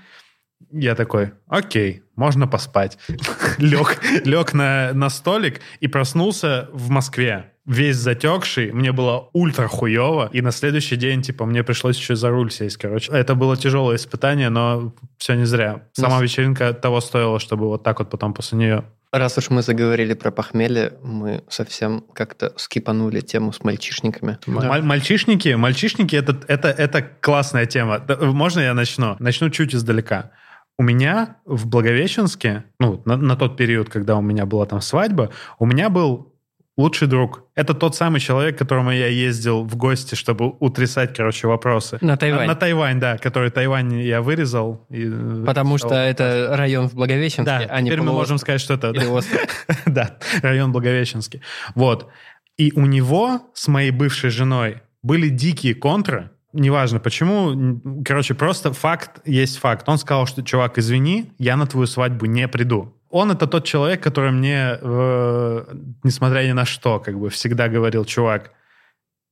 [0.71, 2.97] я такой, окей, можно поспать.
[3.57, 7.53] лег лег на, на столик и проснулся в Москве.
[7.71, 12.29] Весь затекший, мне было ультра хуево, и на следующий день, типа, мне пришлось еще за
[12.29, 13.09] руль сесть, короче.
[13.13, 15.83] Это было тяжелое испытание, но все не зря.
[15.93, 18.83] Сама Нас- вечеринка того стоила, чтобы вот так вот потом после нее...
[19.13, 24.37] Раз уж мы заговорили про похмелье, мы совсем как-то скипанули тему с мальчишниками.
[24.47, 27.99] Маль- мальчишники, мальчишники это, это, это классная тема.
[27.99, 29.15] Да, Можно я начну?
[29.19, 30.31] Начну чуть издалека.
[30.77, 35.29] У меня в Благовещенске, ну, на, на тот период, когда у меня была там свадьба,
[35.59, 36.30] у меня был
[36.77, 37.43] лучший друг.
[37.55, 41.97] Это тот самый человек, к которому я ездил в гости, чтобы утрясать, короче, вопросы.
[42.01, 42.41] На Тайвань.
[42.41, 44.85] На, на Тайвань, да, который Тайвань я вырезал.
[44.89, 46.05] и, э, Потому что написал.
[46.05, 48.93] это район в Благовещенске, Да, а не теперь мы можем сказать, что это...
[49.85, 51.41] Да, район Благовещенский.
[51.75, 52.09] Вот.
[52.57, 56.31] И у него с моей бывшей женой были дикие контры.
[56.53, 57.81] Неважно почему.
[58.03, 59.87] Короче, просто факт есть факт.
[59.87, 62.93] Он сказал, что, чувак, извини, я на твою свадьбу не приду.
[63.11, 65.65] Он это тот человек, который мне, э,
[66.03, 68.51] несмотря ни на что, как бы всегда говорил, чувак,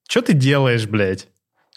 [0.10, 1.28] что ты делаешь, блядь?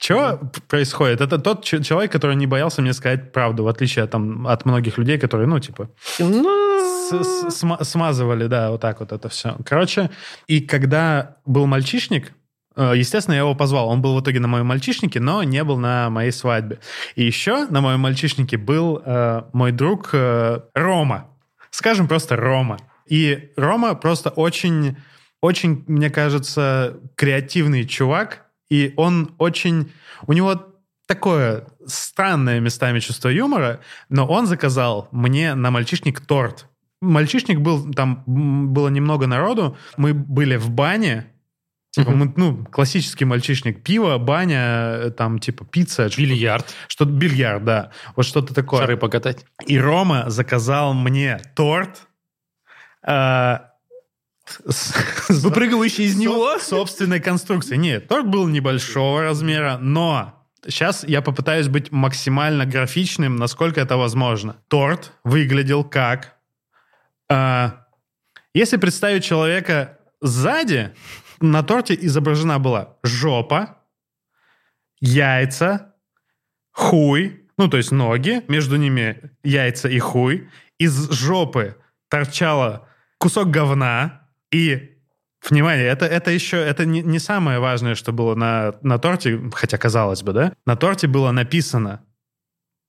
[0.00, 1.20] Что происходит?
[1.20, 5.16] Это тот человек, который не боялся мне сказать правду, в отличие там, от многих людей,
[5.18, 9.56] которые, ну, типа, Ну, с- с- сма- смазывали, да, вот так вот это все.
[9.64, 10.10] Короче,
[10.48, 12.32] и когда был мальчишник,
[12.74, 13.88] э, естественно, я его позвал.
[13.88, 16.78] Он был в итоге на моем мальчишнике, но не был на моей свадьбе.
[17.14, 21.28] И еще на моем мальчишнике был э, мой друг э, Рома.
[21.72, 22.78] Скажем просто Рома.
[23.06, 24.96] И Рома просто очень,
[25.40, 28.46] очень, мне кажется, креативный чувак.
[28.70, 29.90] И он очень...
[30.26, 30.66] У него
[31.06, 36.68] такое странное местами чувство юмора, но он заказал мне на мальчишник торт.
[37.00, 41.26] Мальчишник был, там было немного народу, мы были в бане,
[41.92, 43.82] Типа, мы, ну, классический мальчишник.
[43.84, 46.08] Пиво, баня, э, там, типа, пицца.
[46.16, 46.74] Бильярд.
[46.88, 47.90] Что-то, бильярд, да.
[48.16, 48.80] Вот что-то такое.
[48.80, 49.44] Шары покатать.
[49.66, 52.06] И Рома заказал мне торт.
[53.04, 53.68] а,
[54.66, 56.58] с- Выпрыгивающий из него?
[56.58, 57.76] собственной конструкции.
[57.76, 64.56] Нет, торт был небольшого размера, но сейчас я попытаюсь быть максимально графичным, насколько это возможно.
[64.68, 66.36] Торт выглядел как...
[67.28, 67.84] а,
[68.54, 70.94] если представить человека сзади,
[71.42, 73.78] на торте изображена была жопа,
[75.00, 75.94] яйца,
[76.72, 80.48] хуй, ну, то есть ноги, между ними яйца и хуй.
[80.78, 81.76] Из жопы
[82.08, 82.88] торчало
[83.18, 84.92] кусок говна и
[85.48, 89.76] Внимание, это, это еще это не, не самое важное, что было на, на торте, хотя
[89.76, 90.52] казалось бы, да?
[90.66, 92.04] На торте было написано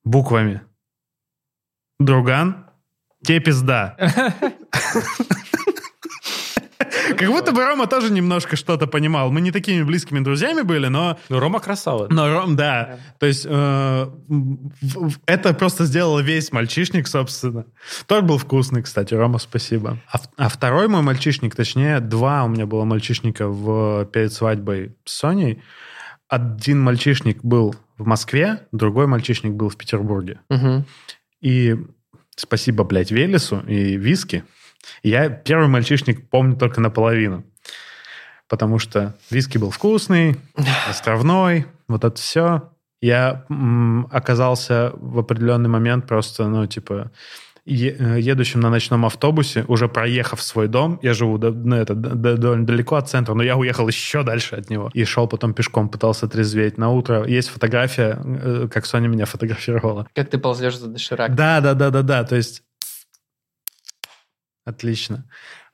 [0.03, 0.61] буквами
[1.99, 2.69] «Друган,
[3.23, 3.97] тебе пизда».
[7.17, 9.31] Как будто бы Рома тоже немножко что-то понимал.
[9.31, 12.07] Мы не такими близкими друзьями были, но Ну, Рома красава.
[12.09, 12.99] но Ром, да.
[13.19, 14.07] То есть э,
[15.25, 17.65] это просто сделало весь мальчишник, собственно.
[18.07, 19.13] Торт был вкусный, кстати.
[19.13, 19.97] Рома, спасибо.
[20.11, 25.13] А, а второй мой мальчишник, точнее, два у меня было мальчишника в, перед свадьбой с
[25.13, 25.61] Соней.
[26.27, 30.39] Один мальчишник был в Москве, другой мальчишник был в Петербурге.
[30.49, 30.85] Мгм.
[31.41, 31.77] И
[32.35, 34.43] спасибо, блядь, Велесу и Виски.
[35.03, 37.43] Я первый мальчишник помню только наполовину.
[38.49, 40.35] Потому что виски был вкусный,
[40.89, 42.69] островной, вот это все.
[43.01, 47.11] Я м, оказался в определенный момент просто, ну, типа,
[47.65, 51.95] е- э, едущим на ночном автобусе, уже проехав свой дом, я живу до- ну, это,
[51.95, 54.89] д- д- довольно далеко от центра, но я уехал еще дальше от него.
[54.93, 56.77] И шел потом пешком, пытался трезветь.
[56.77, 60.07] На утро есть фотография, э, как Соня меня фотографировала.
[60.13, 61.35] Как ты ползешь за доширак.
[61.35, 62.23] Да, да, да, да, да.
[62.23, 62.63] То есть
[64.65, 65.25] отлично.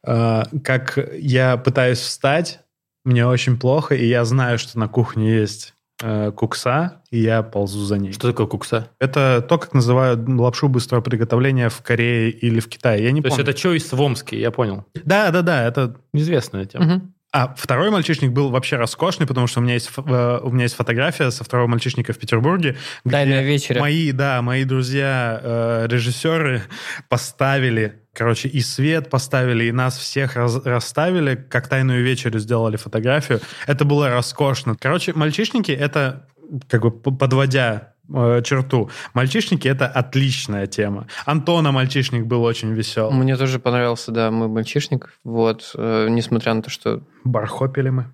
[0.06, 2.60] А, Как я пытаюсь встать,
[3.06, 7.80] мне очень плохо, и я знаю, что на кухне есть э, кукса, и я ползу
[7.86, 8.12] за ней.
[8.14, 8.90] Что такое кукса?
[9.00, 13.04] Это то, как называют лапшу быстрого приготовления в Корее или в Китае.
[13.04, 13.50] Я не То есть помню.
[13.52, 14.86] это Чойс в Омске, я понял.
[15.06, 15.66] Да, да, да.
[15.66, 16.86] Это Известная тема.
[16.86, 17.14] Мгм.
[17.32, 20.76] а второй мальчишник был вообще роскошный, потому что у меня есть, э, у меня есть
[20.76, 23.80] фотография со второго мальчишника в Петербурге, где на вечере.
[23.80, 26.64] Мои, да, мои друзья, э, режиссеры
[27.08, 33.40] поставили, короче, и свет поставили, и нас всех раз- расставили, как тайную вечерю сделали фотографию.
[33.66, 34.76] Это было роскошно.
[34.78, 36.28] Короче, мальчишники— это,
[36.68, 41.08] как бы подводя э, черту, мальчишники— это отличная тема.
[41.26, 43.16] Антона мальчишник был очень веселый.
[43.16, 45.14] Мне тоже понравился, да, мой мальчишник.
[45.24, 47.02] Вот, э, несмотря на то, что...
[47.24, 48.14] Бархопили мы.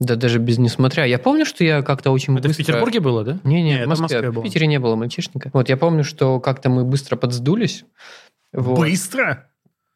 [0.00, 1.04] Да даже без несмотря.
[1.04, 2.64] Я помню, что я как-то очень Это в быстро...
[2.64, 3.40] Петербурге было, да?
[3.44, 4.04] Не-не, Не, в это в Москве.
[4.04, 4.44] Москве В было.
[4.44, 5.50] Питере не было мальчишника.
[5.52, 7.84] Вот, я помню, что как-то мы быстро подсдулись.
[8.52, 8.78] Вот.
[8.78, 9.44] Быстро?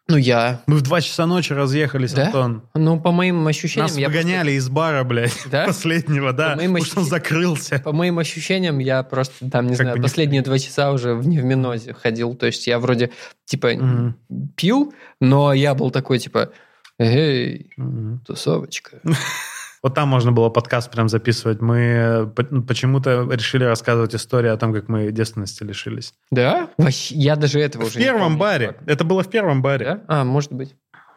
[0.08, 0.60] Ну, я.
[0.66, 2.26] Мы в два часа ночи разъехались, Да?
[2.26, 2.62] Антон.
[2.74, 3.86] Ну, по моим ощущениям...
[3.88, 5.64] Нас я выгоняли из бара, блядь, Да?
[5.68, 7.68] последнего, да, По моим потому что он ощущ- закрылся.
[7.70, 11.14] просто- По моим ощущениям, я просто там, не Как знаю, бы последние два часа уже
[11.14, 12.34] в невминозе ходил.
[12.34, 13.10] То есть я вроде,
[13.46, 14.16] типа, Мгм.
[14.56, 16.50] пил, но я был такой, типа,
[16.98, 18.20] эй, Мгм.
[18.26, 18.98] тусовочка.
[19.82, 21.60] Вот там можно было подкаст прям записывать.
[21.60, 26.14] Мы по- почему-то решили рассказывать историю о том, как мы девственности лишились.
[26.30, 26.70] Да?
[26.78, 28.66] Вообще, я даже этого В уже не первом помню, баре.
[28.68, 28.82] чувак.
[28.86, 29.84] Это было в первом баре.
[29.86, 30.00] Да?
[30.20, 30.76] А, может быть.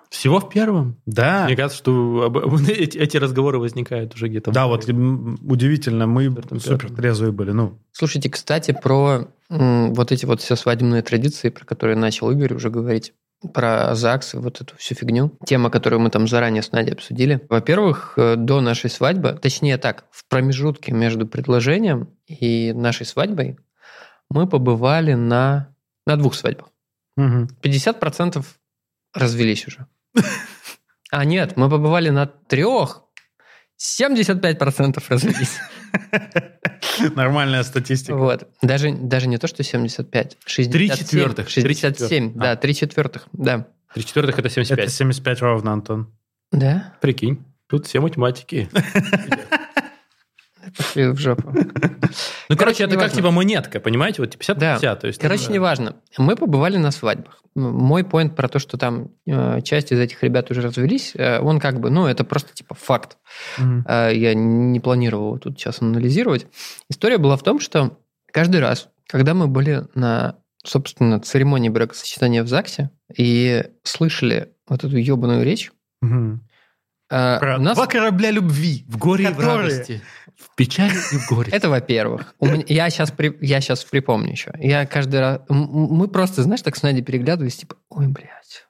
[0.09, 0.95] Всего в первом?
[1.05, 1.45] Да.
[1.45, 4.49] Мне кажется, что об- об- эти, эти разговоры возникают уже где-то.
[4.49, 7.51] в- Да, вот м, удивительно, мы супер трезвые были.
[7.51, 12.53] Ну, Слушайте, кстати, про м, вот эти вот все свадебные традиции, про которые начал Игорь
[12.55, 13.13] уже говорить,
[13.47, 15.37] про ЗАГС и вот эту всю фигню.
[15.45, 17.45] Тема, которую мы там заранее с Надей обсудили.
[17.49, 23.57] Во-первых, э, до нашей свадьбы, точнее так, в промежутке между предложением и нашей свадьбой
[24.29, 25.73] мы побывали на,
[26.05, 26.69] на двух свадьбах.
[27.15, 27.49] мгм.
[27.61, 28.45] 50%
[29.13, 29.87] развелись уже.
[31.11, 33.03] А нет, мы побывали на трех.
[33.79, 35.59] 75% развелись.
[37.15, 38.15] нормальная статистика.
[38.15, 38.47] Вот.
[38.61, 40.37] Даже, даже не то, что 75.
[40.45, 40.71] 67.
[40.71, 41.49] Три четвертых.
[41.49, 43.67] 67, Три да, три четвертых, да.
[43.93, 44.85] Три четвертых это 75.
[44.85, 46.13] Это 75 ровно, Антон.
[46.51, 46.93] Да?
[47.01, 48.69] Прикинь, тут все математики.
[50.77, 51.51] Пошли в жопу.
[52.49, 54.21] Ну, короче, это как типа монетка, понимаете?
[54.21, 54.73] Вот 50 на Да.
[54.75, 54.99] 50.
[55.01, 55.95] То есть, Короче, неважно.
[56.17, 57.41] Мы побывали на свадьбах.
[57.55, 61.59] Мой поинт про то, что там э, часть из этих ребят уже развелись, э, он
[61.59, 63.17] как бы, ну, это просто типа факт.
[63.57, 66.47] Э, Я не планировал тут сейчас анализировать.
[66.89, 67.97] История была в том, что
[68.31, 74.97] каждый раз, когда мы были на, собственно, церемонии бракосочетания в ЗАГСе и слышали вот эту
[74.97, 76.41] ебаную речь, Мгм.
[77.09, 77.75] Э, Про у нас...
[77.75, 78.85] два корабля любви.
[78.87, 80.01] В горе и в Которые- радости.
[80.37, 81.51] В печали и в горе.
[81.51, 82.35] Это во-первых.
[82.41, 84.51] Меня- я, сейчас я сейчас припомню еще.
[84.59, 85.41] Я каждый раз...
[85.49, 88.65] Мы просто, знаешь, так с Надей переглядывались, типа, ой, блядь,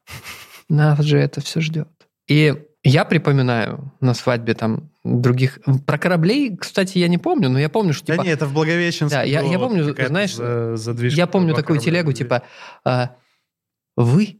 [0.69, 1.89] нас же это все ждет.
[2.27, 5.59] И я припоминаю на свадьбе там других...
[5.87, 8.23] Про кораблей, кстати, я не помню, но я помню, что Да типа...
[8.25, 12.09] не, это в Благовещенске Да, я- я помню, знаешь, за- задвижка я помню такую телегу,
[12.09, 12.23] любви.
[12.23, 12.43] типа,
[12.83, 13.15] а,
[13.97, 14.37] вы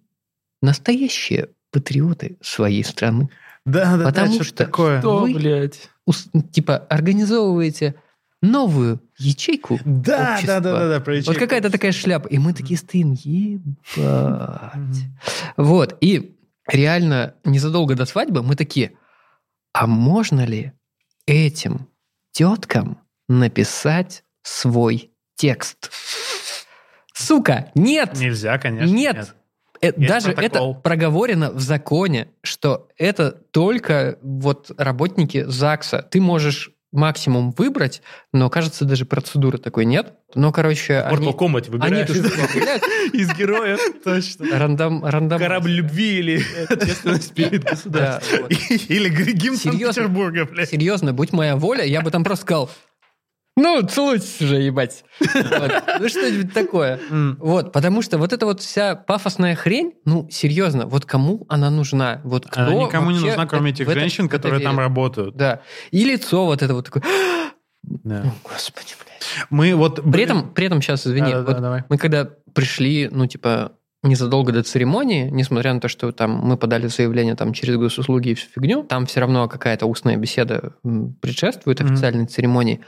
[0.62, 3.30] настоящие патриоты своей страны.
[3.66, 5.00] Да, да, потому да, что что- такое.
[5.00, 5.90] Что, Вы- блядь?
[6.06, 7.96] Ус- Типа, организовываете
[8.42, 10.60] новую ячейку Да, общества.
[10.60, 11.40] да, да, да, да, про Вот ячейку.
[11.40, 12.28] какая-то такая шляпа.
[12.28, 15.06] И мы такие стоим, ебать.
[15.58, 15.98] Вот.
[16.02, 16.36] И
[16.68, 18.94] реально незадолго до свадьбы мы такие,
[19.74, 20.74] а можно ли
[21.26, 21.88] этим
[22.32, 25.92] теткам написать свой текст?
[27.14, 28.14] Сука, нет!
[28.18, 28.94] Нельзя, конечно.
[28.94, 29.16] Нет.
[29.18, 29.26] Э,
[29.82, 30.72] Есть Даже протокол.
[30.74, 36.08] это проговорено в законе, что это только вот работники ЗАГСа.
[36.10, 38.02] Ты можешь максимум выбрать,
[38.32, 40.14] но, кажется, даже процедуры такой нет.
[40.34, 42.84] Но, короче, В Mortal они, Kombat они выбираешь определяют.
[43.14, 43.78] из героя.
[44.04, 44.58] Точно.
[44.58, 45.40] Рандом, рандом.
[45.40, 48.48] Корабль любви или ответственность перед Да, государством.
[48.50, 49.58] Или гимн?
[49.58, 50.70] Санкт-Петербурга, блядь.
[50.70, 52.70] Серьезно, будь моя воля, я бы там просто сказал,
[53.56, 55.04] ну, целуйтесь уже, ебать.
[55.20, 55.72] Вот.
[56.00, 57.00] Ну, что-нибудь такое.
[57.40, 62.22] Вот, потому что вот эта вот вся пафосная хрень, ну, серьезно, вот кому она нужна?
[62.24, 65.36] Вот кто Она никому не нужна, кроме этих женщин, это которые там работают.
[65.36, 65.62] Да.
[65.92, 67.04] И лицо вот это вот такое.
[68.04, 68.22] Да.
[68.24, 69.48] О, Господи, блядь.
[69.52, 70.02] Мы вот...
[70.12, 73.74] При этом, при этом сейчас, извини, вот мы когда пришли, ну, типа,
[74.06, 78.34] незадолго до церемонии, несмотря на то, что там мы подали заявление там через госуслуги и
[78.34, 80.74] всю фигню, там все равно какая-то устная беседа
[81.22, 82.82] предшествует официальной церемонии.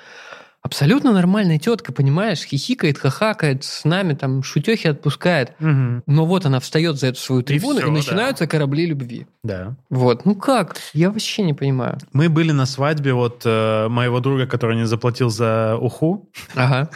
[0.63, 5.53] Абсолютно нормальная тетка, понимаешь, хихикает, хахакает, с нами там шутехи отпускает.
[5.59, 6.03] Мгм.
[6.07, 7.93] Но вот она встает за эту свою трибуну, и, всё, да.
[7.93, 9.27] начинаются корабли любви.
[9.43, 9.75] Да.
[9.89, 10.75] Вот, ну как?
[10.93, 11.97] Я вообще не понимаю.
[12.11, 16.27] Мы были на свадьбе вот э, моего друга, который не заплатил за уху.
[16.55, 16.89] Ага.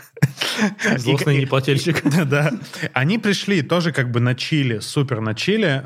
[0.98, 2.04] Злостный И- неплательщик.
[2.26, 2.52] Да.
[2.94, 5.82] Они пришли тоже как бы на чили, супер на чили.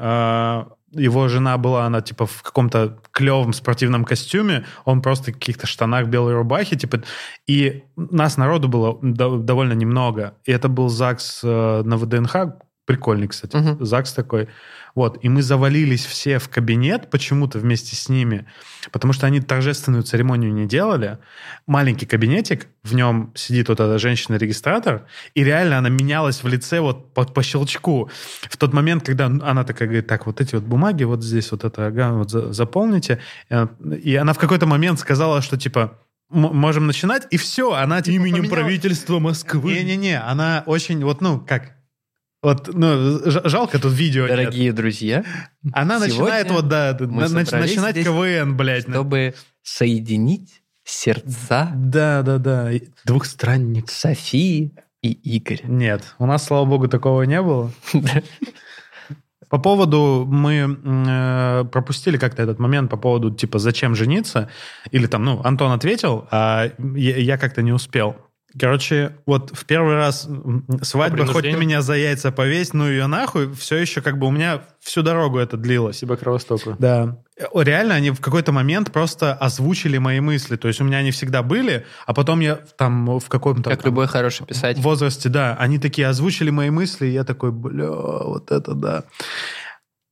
[0.91, 6.07] Его жена была, она типа в каком-то клевом спортивном костюме, он просто в каких-то штанах
[6.07, 7.01] белой рубахи, типа.
[7.47, 10.36] И нас народу было до- довольно немного.
[10.45, 12.36] И это был ЗАГС э, на ВДНХ,
[12.86, 13.83] прикольный, кстати, Мгм.
[13.86, 14.47] ЗАГС такой.
[14.95, 18.45] Вот, и мы завалились все в кабинет почему-то вместе с ними,
[18.93, 21.17] потому что они торжественную церемонию не делали.
[21.67, 27.13] Маленький кабинетик, в нем сидит вот эта женщина-регистратор, и реально она менялась в лице вот
[27.13, 28.09] по, по щелчку.
[28.49, 31.65] В тот момент, когда она такая говорит, так, вот эти вот бумаги, вот здесь вот
[31.65, 33.19] это, ага, вот за- заполните.
[33.49, 33.67] Э,
[34.01, 35.99] И она в какой-то момент сказала, что типа,
[36.31, 39.73] «М- можем начинать, и все, она типа Именем поменяла- правительства Москвы.
[39.73, 41.74] Не-не-не, она очень, вот, ну, как...
[42.45, 44.37] Вот, ну, жалко тут видео нет.
[44.37, 45.25] Дорогие друзья,
[45.73, 48.87] Она начинает вот, да, на- начинать КВН, блядь.
[48.87, 49.33] чтобы
[49.63, 52.69] соединить сердца Да, да, да.
[53.03, 53.89] Двухстранник.
[53.89, 55.61] Софии и Игоря.
[55.63, 57.71] Нет, у нас, слава богу, такого не было.
[59.49, 64.49] По поводу, мы э, пропустили как-то этот момент по поводу, типа, зачем жениться?
[64.91, 68.17] Или там, ну, Антон ответил, а я, я как-то не успел.
[68.57, 70.29] Короче, вот в первый раз
[70.81, 71.59] свадьба, хоть ты принуждению?
[71.59, 75.39] меня за яйца повесь, ну ее нахуй, все еще как бы у меня всю дорогу
[75.39, 75.97] это длилось.
[75.97, 76.75] Спасибо Кровостоку.
[76.79, 77.17] Да.
[77.53, 80.55] Реально, они в какой-то момент просто озвучили мои мысли.
[80.55, 83.69] То есть у меня они всегда были, а потом я там в каком-то...
[83.69, 84.81] Как там любой хороший писатель.
[84.81, 89.03] возрасте, да, они такие озвучили мои мысли, и я такой, бля, вот это да.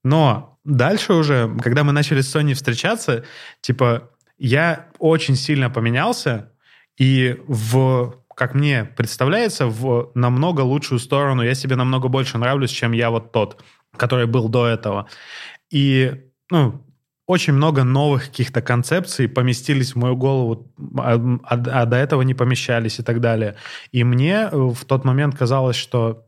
[0.03, 3.23] Но дальше уже, когда мы начали с Соней встречаться,
[3.61, 6.49] типа, я очень сильно поменялся,
[6.97, 11.43] и в, как мне представляется, в намного лучшую сторону.
[11.43, 13.63] Я себе намного больше нравлюсь, чем я вот тот,
[13.97, 15.07] который был до этого.
[15.71, 16.83] И, ну,
[17.25, 22.33] очень много новых каких-то концепций поместились в мою голову, а, а- а до этого не
[22.33, 23.55] помещались и так далее.
[23.91, 26.27] И мне э, в тот момент казалось, что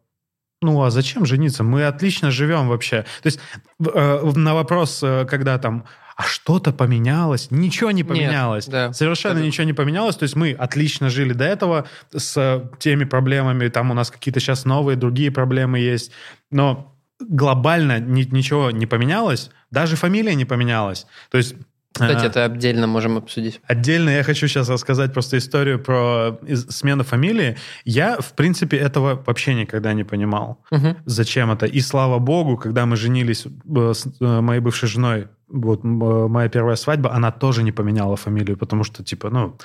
[0.61, 1.63] ну а зачем жениться?
[1.63, 3.03] Мы отлично живем вообще.
[3.21, 3.39] То есть
[3.85, 5.85] э, на вопрос, э, когда там,
[6.15, 7.51] а что-то поменялось?
[7.51, 8.67] Ничего не поменялось.
[8.67, 8.93] да.
[8.93, 9.47] Совершенно Абсолютно.
[9.47, 10.15] ничего не поменялось.
[10.15, 13.67] То есть мы отлично жили до этого с э, теми проблемами.
[13.67, 16.11] Там у нас какие-то сейчас новые, другие проблемы есть.
[16.51, 19.51] Но глобально ни- ничего не поменялось.
[19.71, 21.05] Даже фамилия не поменялась.
[21.31, 21.55] То есть
[21.95, 23.61] Кстати, это отдельно можем обсудить.
[23.63, 26.37] Отдельно я хочу сейчас рассказать просто историю про
[26.69, 27.57] смену фамилии.
[27.85, 30.61] Я, в принципе, этого вообще никогда не понимал.
[30.71, 30.97] Мгм.
[31.05, 31.65] Зачем это?
[31.65, 36.49] И слава богу, когда мы женились э, с э, моей бывшей женой, вот э, моя
[36.49, 39.57] первая свадьба, она тоже не поменяла фамилию, потому что, типа, ну,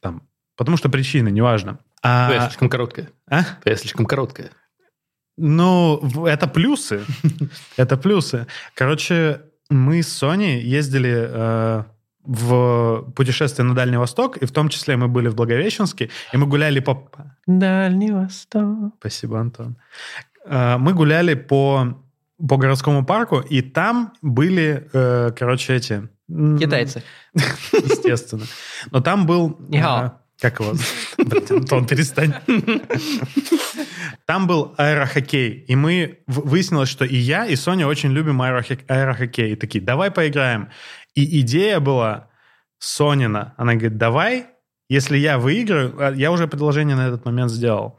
[0.00, 0.22] там,
[0.56, 1.78] потому что причины, неважно.
[2.02, 3.08] А, Твоя слишком короткая.
[3.30, 3.44] а?
[3.62, 4.50] Твоя слишком короткая.
[5.38, 7.00] Ну, это плюсы.
[7.76, 8.46] Это плюсы.
[8.74, 9.40] Короче,
[9.70, 11.84] мы с Соней ездили э,
[12.24, 16.46] в путешествие на Дальний Восток, и в том числе мы были в Благовещенске, и мы
[16.46, 17.10] гуляли по...
[17.46, 18.92] Дальний Восток.
[18.98, 19.76] Спасибо, Антон.
[20.44, 21.98] Э, Мы гуляли по,
[22.48, 26.08] по городскому парку, и там были, э, короче, эти...
[26.58, 27.02] Китайцы.
[27.72, 28.44] Естественно.
[28.90, 29.58] Но там был...
[29.72, 30.10] Э,
[30.40, 30.74] Как его?
[31.50, 32.32] Антон, перестань.
[34.26, 36.18] Там был аэрохоккей, и мы...
[36.26, 39.52] Выяснилось, что и я, и Соня очень любим аэрохок- аэрохоккей.
[39.52, 40.68] И такие, давай поиграем.
[41.14, 42.28] И идея была
[42.78, 43.54] Сонина.
[43.56, 44.46] Она говорит, давай,
[44.88, 45.94] если я выиграю...
[45.98, 47.98] а, Я уже предложение на этот момент сделал.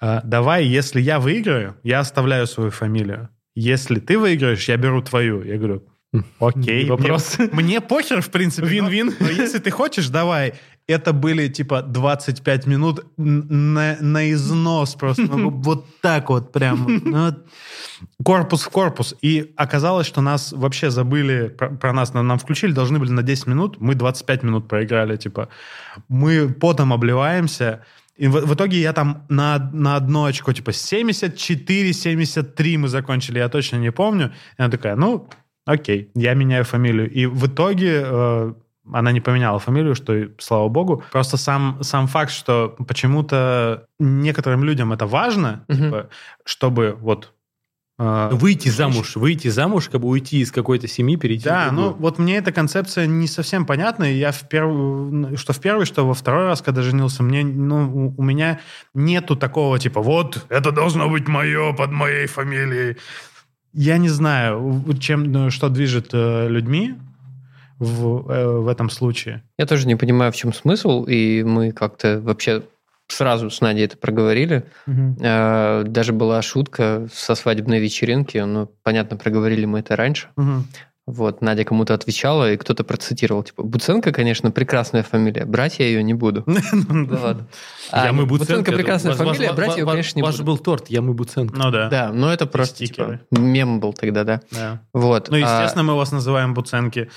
[0.00, 3.28] А, Давай, если я выиграю, я оставляю свою фамилию.
[3.54, 5.42] Если ты выиграешь, я беру твою.
[5.42, 5.82] Я говорю,
[6.38, 6.88] окей.
[6.88, 7.36] Вопрос.
[7.38, 8.62] Мне, мне похер, в принципе.
[8.62, 9.14] но- Вин-вин.
[9.18, 10.54] но если ты хочешь, давай.
[10.90, 15.22] Это были, типа, 25 минут на, на износ просто.
[15.22, 17.00] Ну, Вот так вот прям.
[17.04, 17.34] Ну,
[18.24, 19.14] Корпус в корпус.
[19.22, 23.22] И оказалось, что нас вообще забыли, про, про нас нам, нам включили, должны были на
[23.22, 23.80] 10 минут.
[23.80, 25.48] Мы 25 минут проиграли, типа.
[26.08, 27.84] Мы потом обливаемся.
[28.16, 33.48] И в, в итоге я там на, на одно очко, типа, 74-73 мы закончили, я
[33.48, 34.32] точно не помню.
[34.58, 35.28] И она такая, ну,
[35.64, 37.10] окей, я меняю фамилию.
[37.10, 38.52] И в итоге э,
[38.92, 41.02] она не поменяла фамилию, что, слава богу.
[41.12, 45.76] Просто сам, сам факт, что почему-то некоторым людям это важно, Мгм.
[45.84, 46.08] типа,
[46.44, 47.32] чтобы вот...
[47.98, 51.92] э, Выйти замуж, выйти замуж, как бы уйти из какой-то семьи, перейти да, в ну
[51.92, 54.04] вот мне эта концепция не совсем понятна.
[54.04, 55.38] и Я в перв...
[55.38, 58.60] что в первый, что во второй раз, когда женился, мне, ну, у, меня
[58.94, 62.96] нету такого типа, вот, это должно быть мое под моей фамилией.
[63.72, 66.94] Я не знаю, чем, ну, что движет э, людьми
[67.80, 69.42] в, э, в этом случае.
[69.58, 72.62] Я тоже не понимаю, в чем смысл, и мы как-то вообще
[73.08, 74.64] сразу с Надей это проговорили.
[74.86, 80.28] Э, Даже была шутка со свадебной вечеринки, ну, понятно, проговорили мы это раньше.
[80.36, 80.66] Мгм.
[81.06, 86.04] Вот, Надя кому-то отвечала, и кто-то процитировал, типа, Буценко, конечно, прекрасная фамилия, брать я ее
[86.04, 86.44] не буду.
[86.72, 87.46] Да ладно.
[87.90, 88.72] А, Я мы Буценко Буценко.
[88.72, 90.44] прекрасная Ваш- ваш- фамилия, ваш- брать ее, ваш- конечно, не Ваш буду.
[90.44, 91.56] был торт, я мы Буценко.
[91.56, 91.88] Ну да.
[91.88, 94.40] Да, но это просто типа, мем был тогда, да.
[94.52, 94.82] Да.
[94.92, 95.30] Вот.
[95.30, 97.10] Ну, а, естественно, мы вас называем Буценки.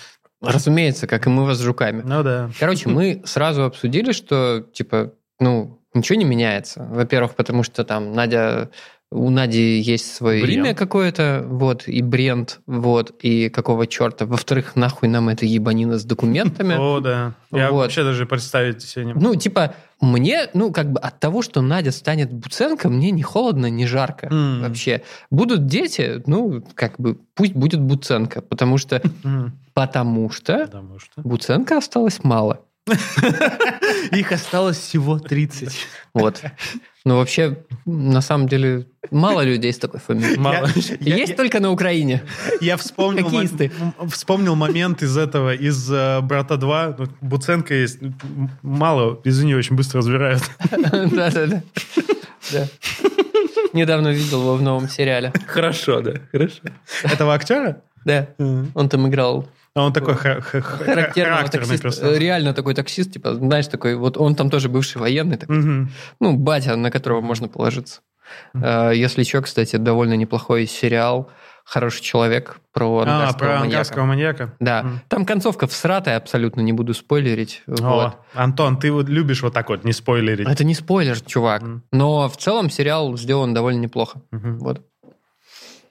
[0.43, 2.01] Разумеется, как и мы вас жуками.
[2.05, 2.49] Ну да.
[2.59, 6.87] Короче, мы сразу обсудили, что, типа, ну, ничего не меняется.
[6.89, 8.69] Во-первых, потому что там Надя...
[9.13, 10.57] У Нади есть свое Бренд.
[10.57, 14.25] имя какое-то, вот, и бренд, вот, и какого черта.
[14.25, 16.75] Во-вторых, нахуй нам эта ебанина с документами.
[16.77, 17.35] О, да.
[17.51, 17.83] Я Вот.
[17.83, 21.91] вообще даже представить себе не Ну, типа, мне, ну, как бы от того, что Надя
[21.91, 25.03] станет Буценко, мне не холодно, не жарко вообще.
[25.29, 29.01] Будут дети, ну, как бы, пусть будет Буценко, потому что,
[29.73, 31.21] потому что Потому что...
[31.21, 32.61] Буценко осталось мало.
[34.11, 35.73] Их осталось всего 30.
[36.13, 36.41] Вот.
[37.05, 40.37] Ну, вообще, на самом деле, мало людей с такой фамилией.
[40.37, 40.69] Мало.
[40.99, 42.23] Я- Есть я- только на Украине.
[42.61, 43.71] Я вспомнил, Хоккеисты.
[44.09, 46.95] вспомнил момент из этого, из э, «Брата 2».
[46.99, 47.99] Ну, Буценко есть.
[48.61, 50.43] Мало, извини, очень быстро разбирают.
[50.71, 51.61] Да-да-да.
[52.51, 52.67] Да.
[53.73, 55.33] Недавно видел его в новом сериале.
[55.47, 56.59] Хорошо, да, хорошо.
[57.03, 57.81] Этого актера?
[58.05, 58.27] Да.
[58.37, 62.15] Он там играл А он такой характерный персонаж.
[62.15, 65.91] Э, Реально такой таксист, типа, знаешь, такой, вот он там тоже бывший военный, такой, Мгм.
[66.19, 68.01] ну, батя, на которого можно положиться.
[68.53, 71.29] Э, Если что, кстати, довольно неплохой сериал
[71.65, 73.63] «Хороший человек» про А, ангарского про маньяка.
[73.65, 74.53] ангарского маньяка?
[74.59, 75.01] Да, М.
[75.07, 77.63] там концовка всратая абсолютно, не буду спойлерить.
[77.67, 78.15] О, Вот.
[78.33, 80.47] Антон, ты вот любишь вот так вот не спойлерить.
[80.47, 81.61] Это не спойлер, чувак.
[81.63, 81.83] Мгм.
[81.91, 84.21] Но в целом сериал сделан довольно неплохо.
[84.31, 84.59] Мгм.
[84.59, 84.81] Вот.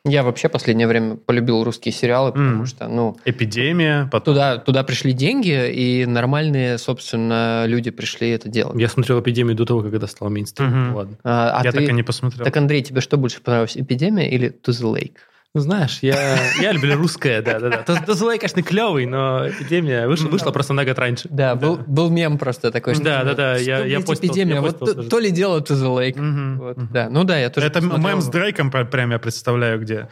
[0.05, 2.66] Я вообще последнее время полюбил русские сериалы, потому Мгм.
[2.66, 4.34] что, ну, Эпидемия, потом...
[4.34, 8.80] туда, туда пришли деньги, и нормальные, собственно, люди пришли это делать.
[8.80, 10.86] Я смотрел «Эпидемию» до того, как это стало мейнстримом.
[10.88, 10.94] Мгм.
[10.96, 11.16] Ладно.
[11.22, 12.44] А, а Я ты- так и не посмотрел.
[12.44, 15.16] Так, Андрей, тебе что больше понравилось, «Эпидемия» или «To the Lake»?
[15.55, 17.82] Ну, знаешь, я, я люблю русское, да-да-да.
[17.82, 21.28] Тозлей, конечно, клевый, но «Эпидемия» вышла, вышла просто на год раньше.
[21.30, 23.05] Да, Был, был мем просто такой, что...
[23.05, 25.09] Да, да, да, что, я- я постил- «Эпидемия», я вот постил то, тоже.
[25.11, 25.62] то ли дело.
[25.62, 26.59] Мгм.
[26.59, 27.11] Вот, да.
[27.11, 28.09] Ну да, я тоже Это посмотрел.
[28.09, 30.09] мем с Дрейком пр- прям я представляю, где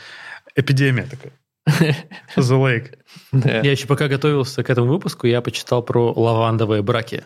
[0.56, 1.32] эпидемия такая.
[2.36, 2.96] The Lake.
[3.32, 3.60] Да.
[3.62, 7.24] Я еще пока готовился к этому выпуску, я почитал про лавандовые браки.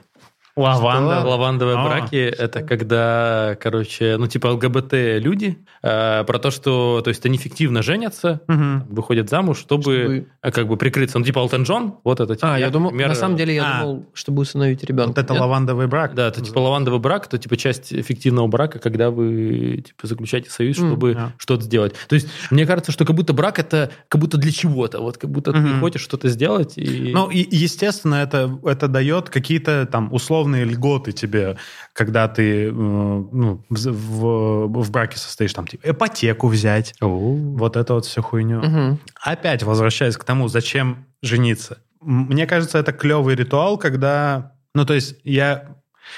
[0.57, 1.21] Лаванда.
[1.21, 1.29] Что?
[1.31, 1.85] Лавандовые А.
[1.85, 7.39] браки это когда, короче, ну типа ЛГБТ люди э, про то, что, то есть они
[7.39, 8.87] фиктивно женятся, Мгм.
[8.89, 11.19] выходят замуж, чтобы, Чтобы- э, как бы прикрыться.
[11.19, 12.37] Ну типа Элтон Джон, вот это.
[12.37, 13.81] Типа, А, я думал, например, на самом деле я А.
[13.83, 15.09] думал, чтобы усыновить ребенка.
[15.09, 15.41] Вот это Нет?
[15.43, 16.15] лавандовый брак.
[16.15, 20.77] Да, это типа лавандовый брак, это типа часть фиктивного брака, когда вы типа заключаете союз,
[20.77, 21.33] чтобы да.
[21.37, 21.95] что-то сделать.
[22.09, 25.31] То есть мне кажется, что как будто брак это как будто для чего-то, вот как
[25.31, 25.81] будто ты Мгм.
[25.81, 30.13] хочешь что-то сделать и Ну, и, естественно, это, это дает какие-то там
[30.45, 31.57] условные льготы тебе,
[31.93, 37.09] когда ты э, ну, в, в- браке состоишь, там, типа, ипотеку взять, О.
[37.09, 38.61] вот это вот всю хуйню.
[38.61, 38.99] Мгм.
[39.21, 41.79] Опять возвращаясь к тому, зачем жениться.
[42.01, 44.53] Мне кажется, это клевый ритуал, когда...
[44.75, 45.77] Ну, то есть я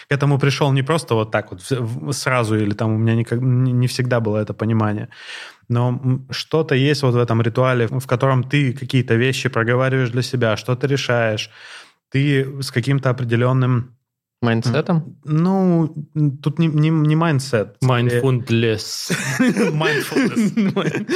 [0.09, 1.63] к этому пришел не просто вот так вот
[2.17, 5.09] сразу, или там у меня никак- не всегда было это понимание.
[5.69, 6.01] Но
[6.31, 10.87] что-то есть вот в этом ритуале, в котором ты какие-то вещи проговариваешь для себя, что-то
[10.87, 11.51] решаешь.
[12.11, 13.96] Ты с каким-то определенным...
[14.43, 15.17] Mindset ом?
[15.25, 15.95] Ну,
[16.43, 17.77] тут не, не, не mindset.
[17.83, 19.11] Mindfulness.
[19.41, 21.11] Mindfulness.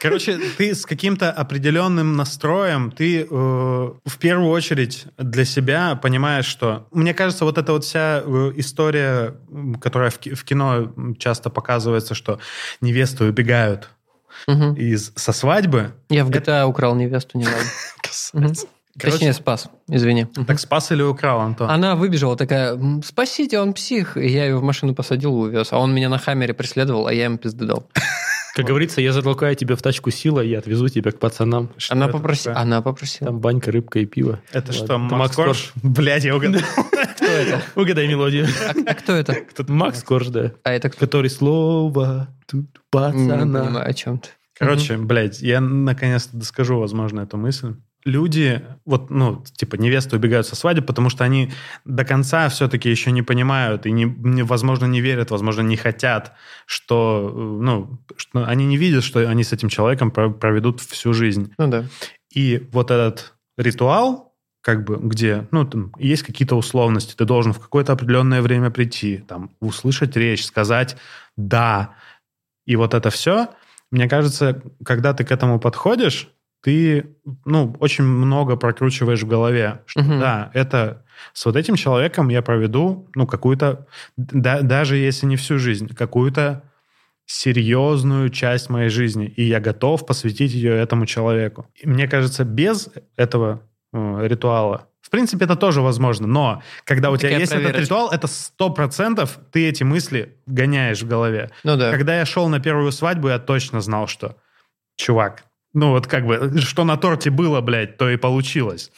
[0.00, 6.88] Короче, ты с каким-то определенным настроем, ты э, в первую очередь для себя понимаешь, что...
[6.92, 9.34] Мне кажется, вот эта вот вся э, история,
[9.80, 12.38] которая в, в кино часто показывается, что
[12.80, 13.90] невесты убегают
[14.46, 14.74] Мгм.
[14.74, 15.92] из, со свадьбы.
[16.08, 17.68] Я в GTA украл невесту недавно.
[18.32, 18.52] Мгм.
[18.98, 20.26] Короче, Точнее, спас, извини.
[20.46, 21.70] так спас или украл, Антон?
[21.70, 24.16] Она выбежала такая, «М, спасите, он псих.
[24.18, 25.72] И я ее в машину посадил и увез.
[25.72, 27.88] А он меня на хаммере преследовал, а я ему пизды дал.
[28.54, 31.70] Как говорится, я затолкаю тебя в тачку силой, я отвезу тебя к пацанам.
[31.78, 32.52] Что Она попросила.
[32.54, 32.62] такое?
[32.62, 33.30] Она попросила.
[33.30, 34.40] Там банька, рыбка и пиво.
[34.52, 34.72] Это Ладно.
[34.74, 35.72] что, Это Макс Корж?
[35.82, 36.60] Блядь, я угадал.
[37.16, 37.62] Кто это?
[37.76, 38.46] Угадай мелодию.
[38.68, 39.36] А, а кто это?
[39.68, 40.52] Макс Корж, да.
[40.64, 41.00] А это кто?
[41.06, 43.36] Который слово тут Не пацана.
[43.62, 44.28] понимаю, о чем ты.
[44.58, 47.74] Короче, блядь, я наконец-то доскажу, возможно, эту мысль.
[48.04, 51.52] Люди, вот, ну, типа, невесты убегают со свадьбы, потому что они
[51.84, 56.32] до конца все-таки еще не понимают и, не, не- возможно, не верят, возможно, не хотят,
[56.66, 61.12] что, э, ну, что они не видят, что они с этим человеком про- проведут всю
[61.12, 61.52] жизнь.
[61.58, 61.84] Ну да.
[62.34, 67.60] И вот этот ритуал, как бы, где, ну, там есть какие-то условности, ты должен в
[67.60, 70.96] какое-то определенное время прийти, там, услышать речь, сказать
[71.36, 71.94] «да»,
[72.66, 73.48] и вот это все,
[73.90, 76.31] мне кажется, когда ты к этому подходишь,
[76.62, 80.20] ты, ну, очень много прокручиваешь в голове, что Мгм.
[80.20, 83.86] да, это с вот этим человеком я проведу, ну, какую-то,
[84.16, 86.62] да- даже если не всю жизнь, какую-то
[87.26, 91.66] серьезную часть моей жизни, и я готов посвятить ее этому человеку.
[91.74, 97.16] И мне кажется, без этого э, ритуала, в принципе, это тоже возможно, но когда у
[97.16, 97.82] тебя Такая есть этот проверочка.
[97.84, 101.50] ритуал, это сто процентов ты эти мысли гоняешь в голове.
[101.64, 101.90] Ну да.
[101.90, 104.36] Когда я шел на первую свадьбу, я точно знал, что,
[104.96, 105.44] чувак,
[105.74, 108.90] ну вот как бы, что на торте было, блядь, то и получилось.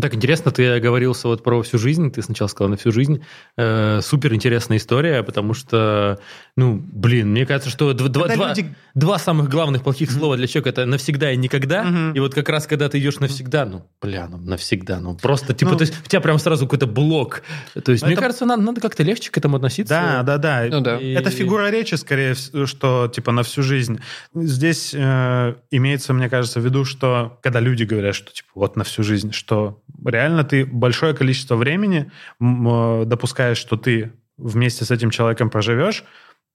[0.00, 3.22] Так интересно, ты оговорился вот про всю жизнь, ты сначала сказал на всю жизнь.
[3.58, 6.18] Э, супер интересная история, потому что,
[6.54, 10.36] ну, блин, мне кажется, что дв- два, Когда два- люди- два самых главных плохих слова
[10.36, 11.82] для человека это навсегда и никогда.
[11.82, 12.12] Мгм.
[12.12, 15.70] И вот как раз когда ты идешь навсегда, ну, бля, ну навсегда, ну просто типа,
[15.70, 17.42] Ну, то есть у тебя прям сразу какой-то блок.
[17.82, 19.94] То есть, мне это- кажется, надо, надо как-то легче к этому относиться.
[19.94, 20.66] Да, да, да.
[20.70, 20.98] Ну да.
[20.98, 24.00] И- Это фигура речи, скорее, что типа на всю жизнь.
[24.34, 28.84] Здесь э, имеется, мне кажется, в виду, что когда люди говорят, что типа вот на
[28.84, 35.08] всю жизнь, что реально ты большое количество времени э, допускаешь, что ты вместе с этим
[35.10, 36.04] человеком проживешь,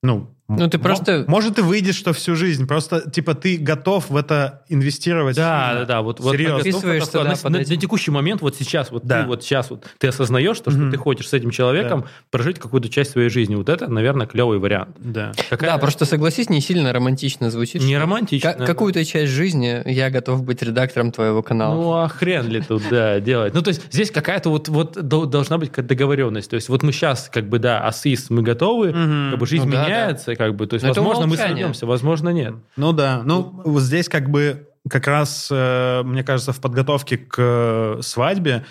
[0.04, 2.68] ну, Ну, ты просто- Может, и выйдет, что всю жизнь.
[2.68, 5.36] Просто, типа, ты готов в это инвестировать.
[5.36, 6.02] Да, да, да.
[6.02, 6.58] Вот, вот Серьезно.
[6.60, 7.76] на- Подписываешься, да, на- под на- этим.
[7.76, 9.24] на текущий момент, вот сейчас, вот Да.
[9.24, 10.92] ты вот сейчас вот ты осознаешь то, что Мгм.
[10.92, 13.56] ты хочешь с этим человеком прожить какую-то часть своей жизни.
[13.56, 14.96] Вот это, наверное, клевый вариант.
[15.00, 15.34] Да.
[15.50, 17.82] Какая- Да, просто согласись, не сильно романтично звучит.
[17.84, 18.54] не романтично.
[18.54, 21.76] ка- Какую-то часть жизни я готов быть редактором твоего канала.
[21.76, 23.54] Ну, а хрен ли тут, да, делать?
[23.54, 26.50] Ну, то есть здесь какая-то вот, вот до- должна быть договоренность.
[26.50, 29.72] То есть вот мы сейчас, как бы, да, асис, мы готовы, как бы жизнь Ну
[29.74, 32.56] да, меняется, как бы, то есть, Но возможно, мы сойдемся, возможно, нет.
[32.78, 38.00] Ну да, ну вот здесь как бы как раз, э, мне кажется, в подготовке к
[38.02, 38.66] свадьбе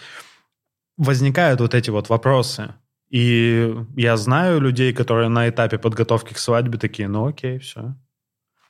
[0.96, 2.74] возникают вот эти вот вопросы.
[3.10, 7.94] И я знаю людей, которые на этапе подготовки к свадьбе такие, ну окей, все,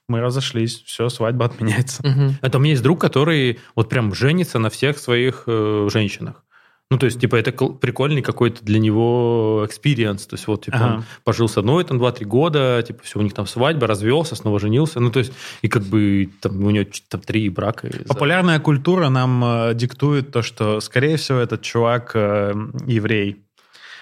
[0.08, 2.06] мы разошлись, все, свадьба отменяется.
[2.06, 2.38] Мгм.
[2.40, 6.44] Это у меня есть друг, который вот прям женится на всех своих э, женщинах.
[6.88, 10.26] Ну, то есть, типа, это прикольный какой-то для него experience.
[10.26, 10.94] То есть, вот, типа, Ага.
[10.94, 14.60] он пожил с одной, там, 2-3 года, типа, все, у них там свадьба, развелся, снова
[14.60, 15.00] женился.
[15.00, 15.32] Ну, то есть,
[15.62, 17.90] и как бы там у него там три брака.
[18.06, 22.54] Популярная культура нам э, диктует то, что, скорее всего, этот чувак э,
[22.86, 23.45] еврей.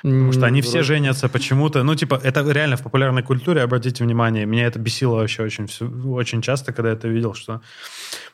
[0.05, 1.83] Потому что они все женятся почему-то.
[1.83, 5.67] Ну, типа, это реально в популярной культуре, обратите внимание, меня это бесило вообще очень,
[6.07, 7.63] очень часто, когда я это видел, что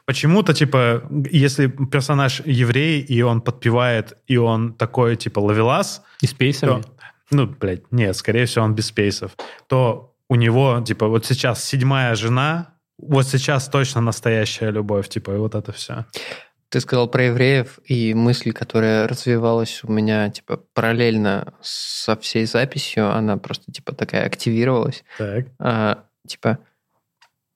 [0.05, 6.35] почему-то, типа, если персонаж еврей, и он подпевает, и он такой, типа, ловелас, И с
[6.35, 6.83] пейсами.
[6.83, 6.89] то,
[7.31, 9.37] ну, блядь, нет, скорее всего, он без спейсов,
[9.69, 15.37] то у него, типа, вот сейчас седьмая жена, вот сейчас точно настоящая любовь, типа, и
[15.37, 16.05] вот это все.
[16.71, 23.13] Ты сказал про евреев, и мысль, которая развивалась у меня, типа, параллельно со всей записью,
[23.13, 25.03] она просто, типа, такая активировалась.
[25.19, 25.47] Так.
[25.59, 26.59] А, типа,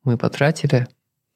[0.02, 0.88] мы потратили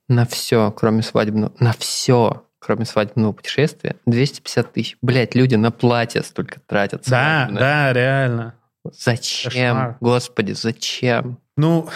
[0.09, 4.97] на все, кроме свадебного, на все, кроме свадебного путешествия, 250 тысяч.
[5.01, 7.05] Блять, люди на платье столько тратят.
[7.07, 7.61] Да, свадебное.
[7.61, 8.55] да, реально.
[8.93, 9.51] Зачем?
[9.77, 9.97] Кошмар.
[10.01, 11.39] Господи, зачем?
[11.57, 11.89] Ну,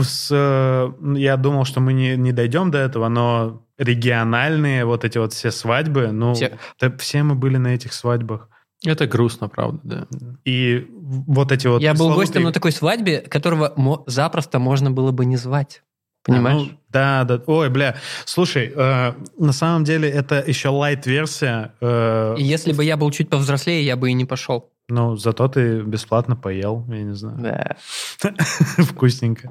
[0.00, 5.18] с, э, я думал, что мы не, не дойдем до этого, но региональные вот эти
[5.18, 8.48] вот все свадьбы, ну, Все- да все мы были на этих свадьбах.
[8.84, 10.06] Это грустно, правда, да.
[10.44, 15.12] И вот эти вот Я был гостем на такой свадьбе, которого мо- запросто можно было
[15.12, 15.82] бы не звать.
[16.24, 16.56] Понимаешь?
[16.62, 17.42] А, ну, да, да.
[17.46, 17.96] Ой, бля.
[18.24, 21.72] Слушай, э, на самом деле это еще лайт-версия.
[21.80, 24.70] э, И если бы я был чуть повзрослее, я бы и не пошел.
[24.88, 27.38] ну, зато ты бесплатно поел, я не знаю.
[27.38, 27.76] Да.
[28.78, 29.50] Вкусненько.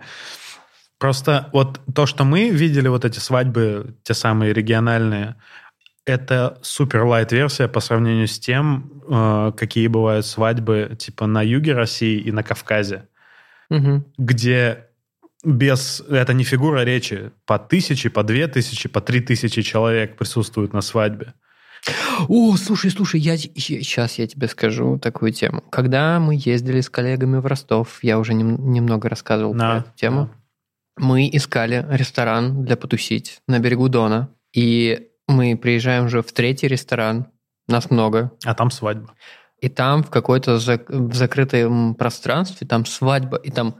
[0.97, 5.35] Просто вот то, что мы видели, вот эти свадьбы, те самые региональные,
[6.05, 11.73] это супер лайт версия по сравнению с тем, э, какие бывают свадьбы типа на юге
[11.73, 13.07] России и на Кавказе,
[13.69, 14.05] Мгм.
[14.17, 14.85] где
[15.43, 20.73] без это не фигура речи, по тысяче, по две тысячи, по три тысячи человек присутствуют
[20.73, 21.33] на свадьбе.
[22.29, 25.61] О, слушай, слушай, я сейчас я тебе скажу такую тему.
[25.69, 29.89] Когда мы ездили с коллегами в Ростов, я уже нем- немного рассказывал про Да, эту
[29.95, 30.29] тему.
[30.97, 37.27] Мы искали ресторан для потусить на берегу Дона, и мы приезжаем уже в третий ресторан,
[37.67, 39.13] нас много, А там свадьба.
[39.59, 43.75] и там в какой-то зак- в закрытом пространстве, там свадьба, и там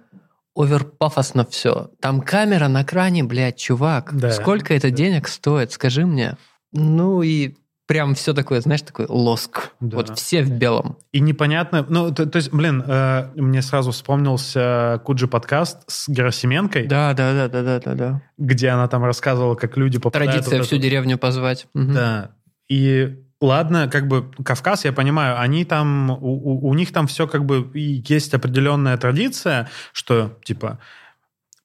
[0.55, 1.91] оверпафосно все.
[2.01, 4.09] Там камера на кране, блядь, чувак.
[4.17, 4.31] Да.
[4.31, 6.37] Сколько это денег стоит, скажи мне.
[6.71, 7.55] Ну и
[7.87, 9.69] прям все такое, знаешь, такой лоск.
[9.79, 9.97] Да.
[9.97, 10.97] Вот все в белом.
[11.11, 16.87] И непонятно, ну, то, то есть, блин, э, мне сразу вспомнился Куджи подкаст с Герасименкой,
[16.87, 18.21] Да, да, да, да, да, да, да.
[18.37, 20.31] где она там рассказывала, как люди попадают...
[20.33, 21.67] Традиция вот всю это- деревню позвать.
[21.73, 21.93] Мгм.
[21.93, 22.31] Да.
[22.69, 27.27] И ладно, как бы Кавказ, я понимаю, они там, у, у- у них там все
[27.27, 30.79] как бы есть определенная традиция, что типа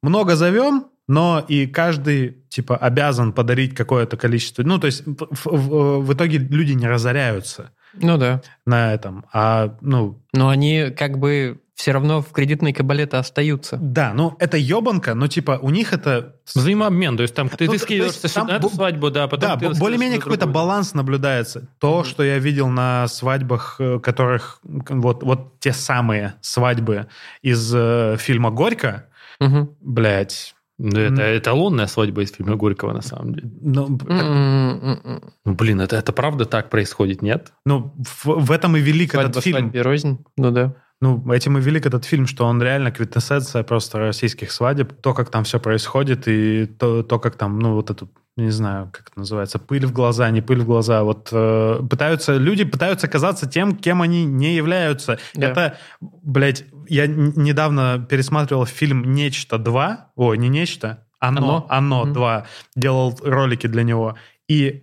[0.03, 4.63] много зовем, но и каждый типа обязан подарить какое-то количество.
[4.63, 8.43] Ну, то есть в, в- в итоге люди не разоряются Ну да.
[8.65, 13.79] на этом, а ну Но они как бы все равно в кредитной кабале-то остаются.
[13.81, 17.73] да, ну это ебанка, но типа у них это Взаимообмен, то есть там ты, Ну,
[17.73, 21.69] ты скидываешься сюда на эту бо- свадьбу, да, потом да, более-менее какой-то баланс наблюдается.
[21.81, 22.05] То, Мгм.
[22.05, 27.07] что я видел на свадьбах, э, которых вот, вот те самые свадьбы
[27.43, 29.07] из э, фильма «Горько»,
[29.41, 29.71] Мгм.
[29.81, 33.51] блядь, Ну, это эталонная свадьба из фильма Горького, на самом деле.
[33.61, 35.33] ну, М-м-м.
[35.45, 37.53] Ну, блин, это, это правда так происходит, нет?
[37.67, 39.59] ну, в, в этом и велик Свадьба этот фильм.
[39.59, 40.25] свадьбе рознь.
[40.39, 40.75] Ну да.
[41.03, 44.93] Ну, этим и велик этот фильм, что он реально квинтэссенция просто российских свадеб.
[45.01, 48.91] То, как там все происходит, и то, то как там, ну, вот эту, не знаю,
[48.93, 51.03] как это называется, пыль в глаза, не пыль в глаза.
[51.03, 55.19] Вот э, пытаются, люди пытаются казаться тем, кем они не являются.
[55.35, 55.49] Да.
[55.49, 59.97] Это, блядь, я недавно пересматривал фильм «Нечто 2».
[60.17, 62.13] Ой, не «Нечто», «Оно», «Оно» Мгм.
[62.13, 62.47] 2.
[62.77, 64.17] Делал ролики для него.
[64.49, 64.83] И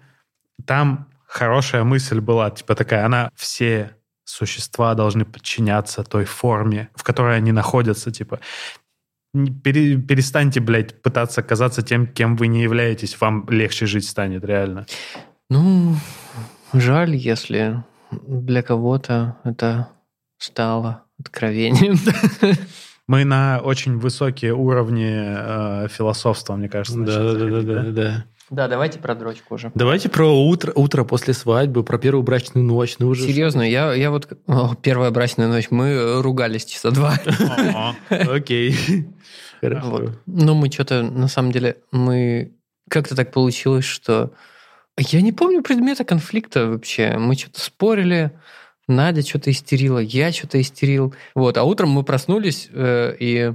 [0.66, 3.97] там хорошая мысль была, типа такая, она все
[4.28, 8.40] существа должны подчиняться той форме, в которой они находятся, типа.
[9.34, 14.86] Перестаньте, блядь, пытаться казаться тем, кем вы не являетесь, вам легче жить станет, реально.
[15.50, 15.96] Ну,
[16.74, 19.90] жаль, если для кого-то это
[20.38, 21.98] стало откровением.
[23.08, 28.64] Мы на очень высокие уровни э, философства, мне кажется, Да, да, да, да, да, да.
[28.64, 29.72] Да, давайте про дрочку уже.
[29.76, 32.96] Давайте про утро, утро после свадьбы, про первую брачную ночь.
[33.00, 34.28] Ну, уже Серьезно, я, я вот...
[34.48, 37.18] О, первая брачная ночь, мы ругались часа два.
[38.10, 38.76] Окей.
[39.62, 39.90] Хорошо.
[39.90, 40.20] Вот.
[40.26, 42.54] Ну, мы что-то, на самом деле, мы...
[42.90, 44.32] Как-то так получилось, что...
[44.98, 47.18] Я не помню предмета конфликта вообще.
[47.18, 48.32] Мы что-то спорили,
[48.88, 51.14] Надя что-то истерила, я что-то истерил.
[51.36, 53.54] Вот, а утром мы проснулись, э, и,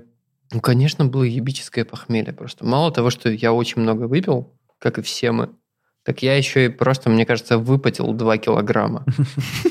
[0.52, 2.66] ну, конечно, было ебическое похмелье просто.
[2.66, 4.52] Мало того, что я очень много выпил,
[4.82, 5.50] как и все мы,
[6.04, 9.04] так я еще и просто, мне кажется, выпотил 2 килограмма.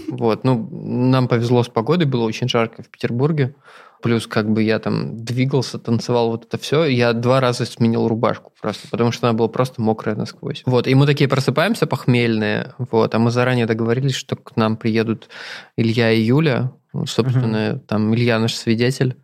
[0.08, 3.56] Вот, ну, нам повезло с погодой, было очень жарко в Петербурге.
[4.02, 6.84] Плюс как бы я там двигался, танцевал, вот это все.
[6.84, 10.64] Я два раза сменил рубашку просто, потому что она была просто мокрая насквозь.
[10.66, 15.30] Вот, и мы такие просыпаемся похмельные, вот, а мы заранее договорились, что к нам приедут
[15.78, 16.74] Илья и Юля,
[17.06, 19.16] собственно, там Илья наш свидетель,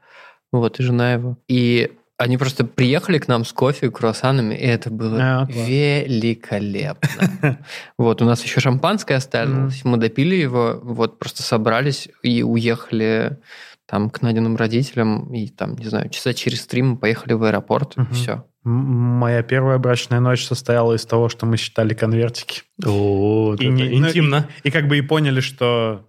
[0.54, 1.38] вот, и жена его.
[1.50, 7.60] И они просто приехали к нам с кофе, круассанами, и это было А, великолепно.
[7.98, 13.38] Вот, у нас еще шампанское осталось, мы допили его, вот, просто собрались и уехали
[13.86, 17.96] там к Надиным родителям, и там, не знаю, часа через три мы поехали в аэропорт,
[17.96, 18.14] Мгм.
[18.14, 18.46] все.
[18.64, 22.64] Моя первая брачная ночь состояла из того, что мы считали конвертики.
[22.86, 24.50] О, И не- ну, интимно.
[24.64, 26.06] И как бы и поняли, что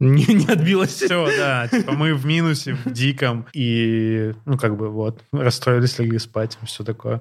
[0.00, 0.90] Не, не отбилось.
[0.94, 3.46] все, да, типа мы в минусе, в диком.
[3.52, 7.20] И, ну, как бы вот, расстроились, легли спать, все такое.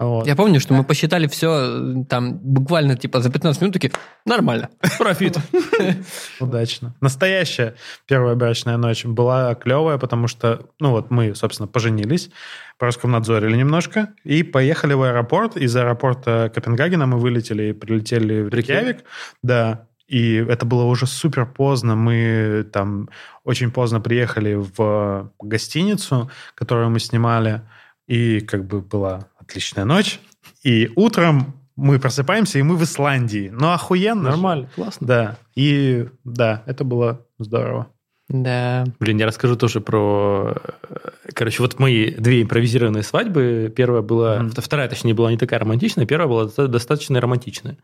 [0.00, 0.26] Вот.
[0.26, 3.92] Я помню, что мы посчитали все там буквально типа за 15 минут такие,
[4.24, 4.70] нормально.
[4.98, 5.38] Профит.
[6.40, 6.94] Удачно.
[7.00, 7.76] Настоящая
[8.06, 12.30] первая брачная ночь была клевая, потому что, ну вот мы, собственно, поженились,
[12.78, 15.56] Роскомнадзорили немножко и поехали в аэропорт.
[15.56, 19.04] Из аэропорта Копенгагена мы вылетели и прилетели в Рейкьявик.
[19.42, 21.96] Да, и это было уже супер поздно.
[21.96, 23.08] Мы там
[23.44, 27.62] очень поздно приехали в гостиницу, которую мы снимали,
[28.06, 30.20] и как бы была отличная ночь.
[30.62, 33.52] И утром мы просыпаемся, и мы в Исландии.
[33.52, 34.22] Ну, охуенно.
[34.22, 34.28] же.
[34.30, 35.06] Нормально, классно.
[35.06, 37.88] Да, и да, это было здорово.
[38.28, 38.84] Да.
[38.98, 40.56] Блин, я расскажу тоже про...
[40.88, 40.96] э,
[41.32, 43.72] Короче, вот мои две импровизированные свадьбы.
[43.74, 44.40] Первая была...
[44.40, 44.50] Мгм.
[44.56, 46.06] Вторая, точнее, была не такая романтичная.
[46.06, 47.76] Первая была доста- достаточно романтичная.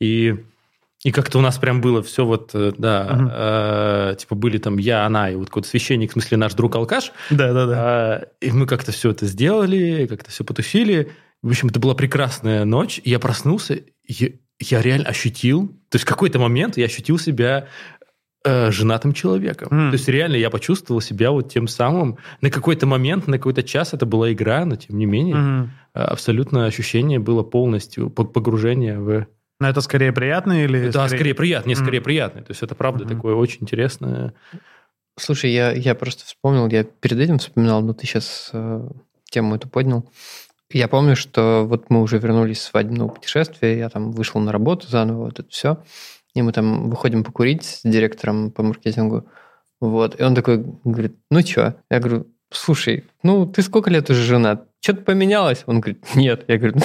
[0.00, 0.44] И...
[1.04, 3.30] И как-то у нас прям было все вот, э, да, Мгм.
[3.32, 7.12] э, типа были там я, она и вот какой-то священник, в смысле наш друг-алкаш.
[7.30, 7.74] Да, да, да.
[7.76, 11.12] А, И мы как-то все это сделали, как-то все потусили.
[11.42, 13.00] В общем, это была прекрасная ночь.
[13.04, 17.68] Я проснулся, я, я реально ощутил, то есть в какой-то момент я ощутил себя
[18.44, 19.68] э, женатым человеком.
[19.70, 19.90] М.
[19.90, 22.18] То есть реально я почувствовал себя вот тем самым.
[22.40, 25.70] На какой-то момент, на какой-то час это была игра, но тем не менее Мгм.
[25.94, 29.26] э, абсолютно ощущение было полностью по- погружение в...
[29.60, 30.90] Но это скорее приятно или...
[30.90, 31.84] Да, скорее приятно, не Мгм.
[31.84, 32.42] скорее приятно.
[32.42, 33.14] То есть это правда Мгм.
[33.16, 34.34] такое очень интересное.
[35.18, 38.52] Слушай, я, я просто вспомнил, я перед этим вспоминал, но ты сейчас
[39.30, 40.08] тему эту поднял.
[40.70, 44.86] Я помню, что вот мы уже вернулись с свадебного путешествия, я там вышел на работу
[44.86, 45.82] заново, вот это все,
[46.34, 49.26] и мы там выходим покурить с директором по маркетингу,
[49.80, 51.74] вот, и он такой говорит, ну чё?
[51.90, 54.68] Я говорю, слушай, ну ты сколько лет уже женат?
[54.80, 55.62] Что-то поменялось?
[55.66, 56.44] Он говорит, нет.
[56.48, 56.78] Я говорю,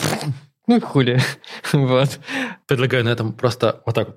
[0.68, 1.19] ну и хули.
[1.73, 2.19] Вот.
[2.68, 4.10] Предлагаю на этом просто вот так.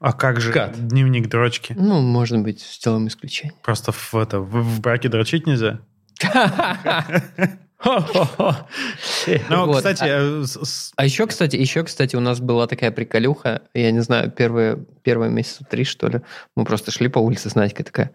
[0.00, 0.88] А как же Кат.
[0.88, 1.74] дневник дрочки?
[1.78, 3.54] Ну, может быть, сделаем исключение.
[3.62, 5.80] Просто в, это, в, в браке дрочить нельзя?
[7.84, 9.76] Ну, Вот.
[9.76, 13.90] кстати, э, с- с- А еще, кстати, еще, кстати, у нас была такая приколюха, я
[13.90, 16.20] не знаю, первые, первые месяца три, что ли,
[16.56, 18.12] мы просто шли по улице с Надькой, такая,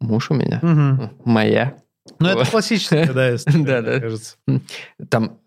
[0.00, 0.60] муж у меня,
[1.24, 1.76] моя.
[2.18, 4.00] Ну, это классическая, да, история, Да, да.
[4.00, 4.36] кажется.
[5.08, 5.38] Там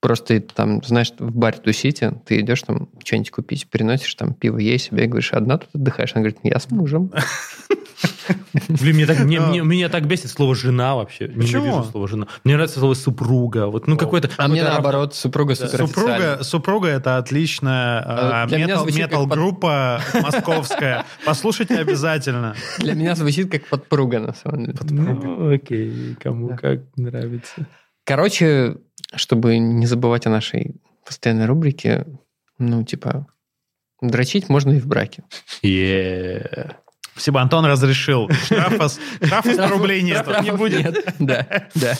[0.00, 4.78] просто, там, знаешь, в баре тусите, ты идешь там что-нибудь купить, приносишь там пиво ей
[4.78, 6.12] себе, и говоришь, одна тут отдыхаешь?
[6.14, 7.12] Она говорит, я с мужем.
[8.68, 11.26] Блин, мне так, мне- мне- меня так бесит слово «жена» вообще.
[11.28, 11.64] Почему?
[11.66, 12.26] Ненавижу слово «жена».
[12.44, 13.66] Мне нравится слово «супруга».
[13.66, 14.30] Вот, ну, какой-то...
[14.38, 21.04] А мне наоборот, супруга супер Супруга, супруга это отличная А, а, меня метал-группа московская.
[21.26, 22.54] Послушайте обязательно.
[22.78, 24.78] Для меня звучит как подпруга, на самом деле.
[24.88, 26.56] Ну, окей, кому Да.
[26.56, 27.66] как нравится.
[28.04, 28.78] Короче,
[29.14, 32.06] чтобы не забывать о нашей постоянной рубрике,
[32.58, 33.26] ну, типа,
[34.00, 35.24] дрочить можно и в браке.
[37.12, 38.30] Спасибо, Антон разрешил.
[38.30, 40.26] Штрафа, с- штрафа 100 рублей нет.
[40.42, 41.04] Не будет.
[41.18, 41.94] Да, да.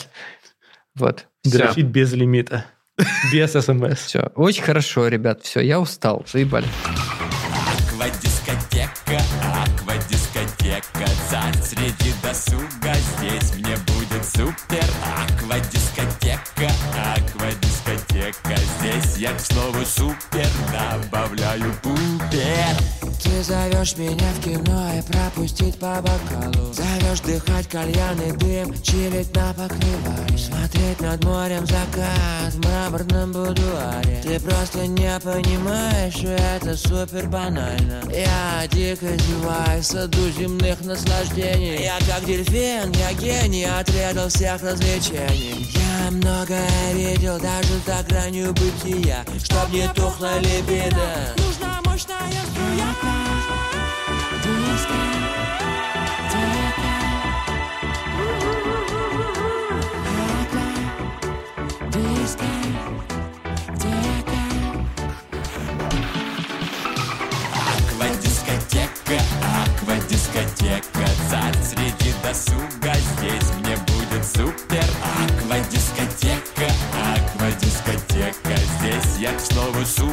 [0.95, 1.27] Вот.
[1.43, 1.57] Все.
[1.57, 2.65] Дрочить без лимита.
[3.31, 3.99] Без смс.
[3.99, 4.31] Все.
[4.35, 5.41] Очень хорошо, ребят.
[5.43, 6.25] Все, я устал.
[6.31, 6.67] Заебали.
[7.77, 9.21] Аквадискотека,
[9.63, 14.83] аквадискотека Царь среди досуга, здесь мне будет супер
[15.17, 15.80] Аквадискотека,
[19.03, 23.00] Здесь я, к слову, супер Добавляю пупер
[23.31, 26.73] Ты зовешь меня в кино и пропустить по бокалу.
[26.73, 30.37] Зовешь дыхать кальян дым, чилить на покрывале.
[30.37, 34.21] Смотреть над морем закат в мраморном будуаре.
[34.21, 38.01] Ты просто не понимаешь, что это супер банально.
[38.11, 41.85] Я дико зеваю в саду земных наслаждений.
[41.85, 45.71] Я как дельфин, я гений, отведал всех развлечений.
[45.73, 51.33] Я многое видел, даже за гранью бытия Чтоб не тухла либидо.
[51.37, 52.89] Нужна воздушная струя
[54.43, 54.95] Диска,
[67.77, 69.17] Аквадискотека,
[69.63, 74.85] аквадискотека Царь среди досуга Здесь мне будет супер.
[75.27, 76.67] Аквадискотека,
[77.15, 80.10] аквадискотека Здесь я, к слову, супер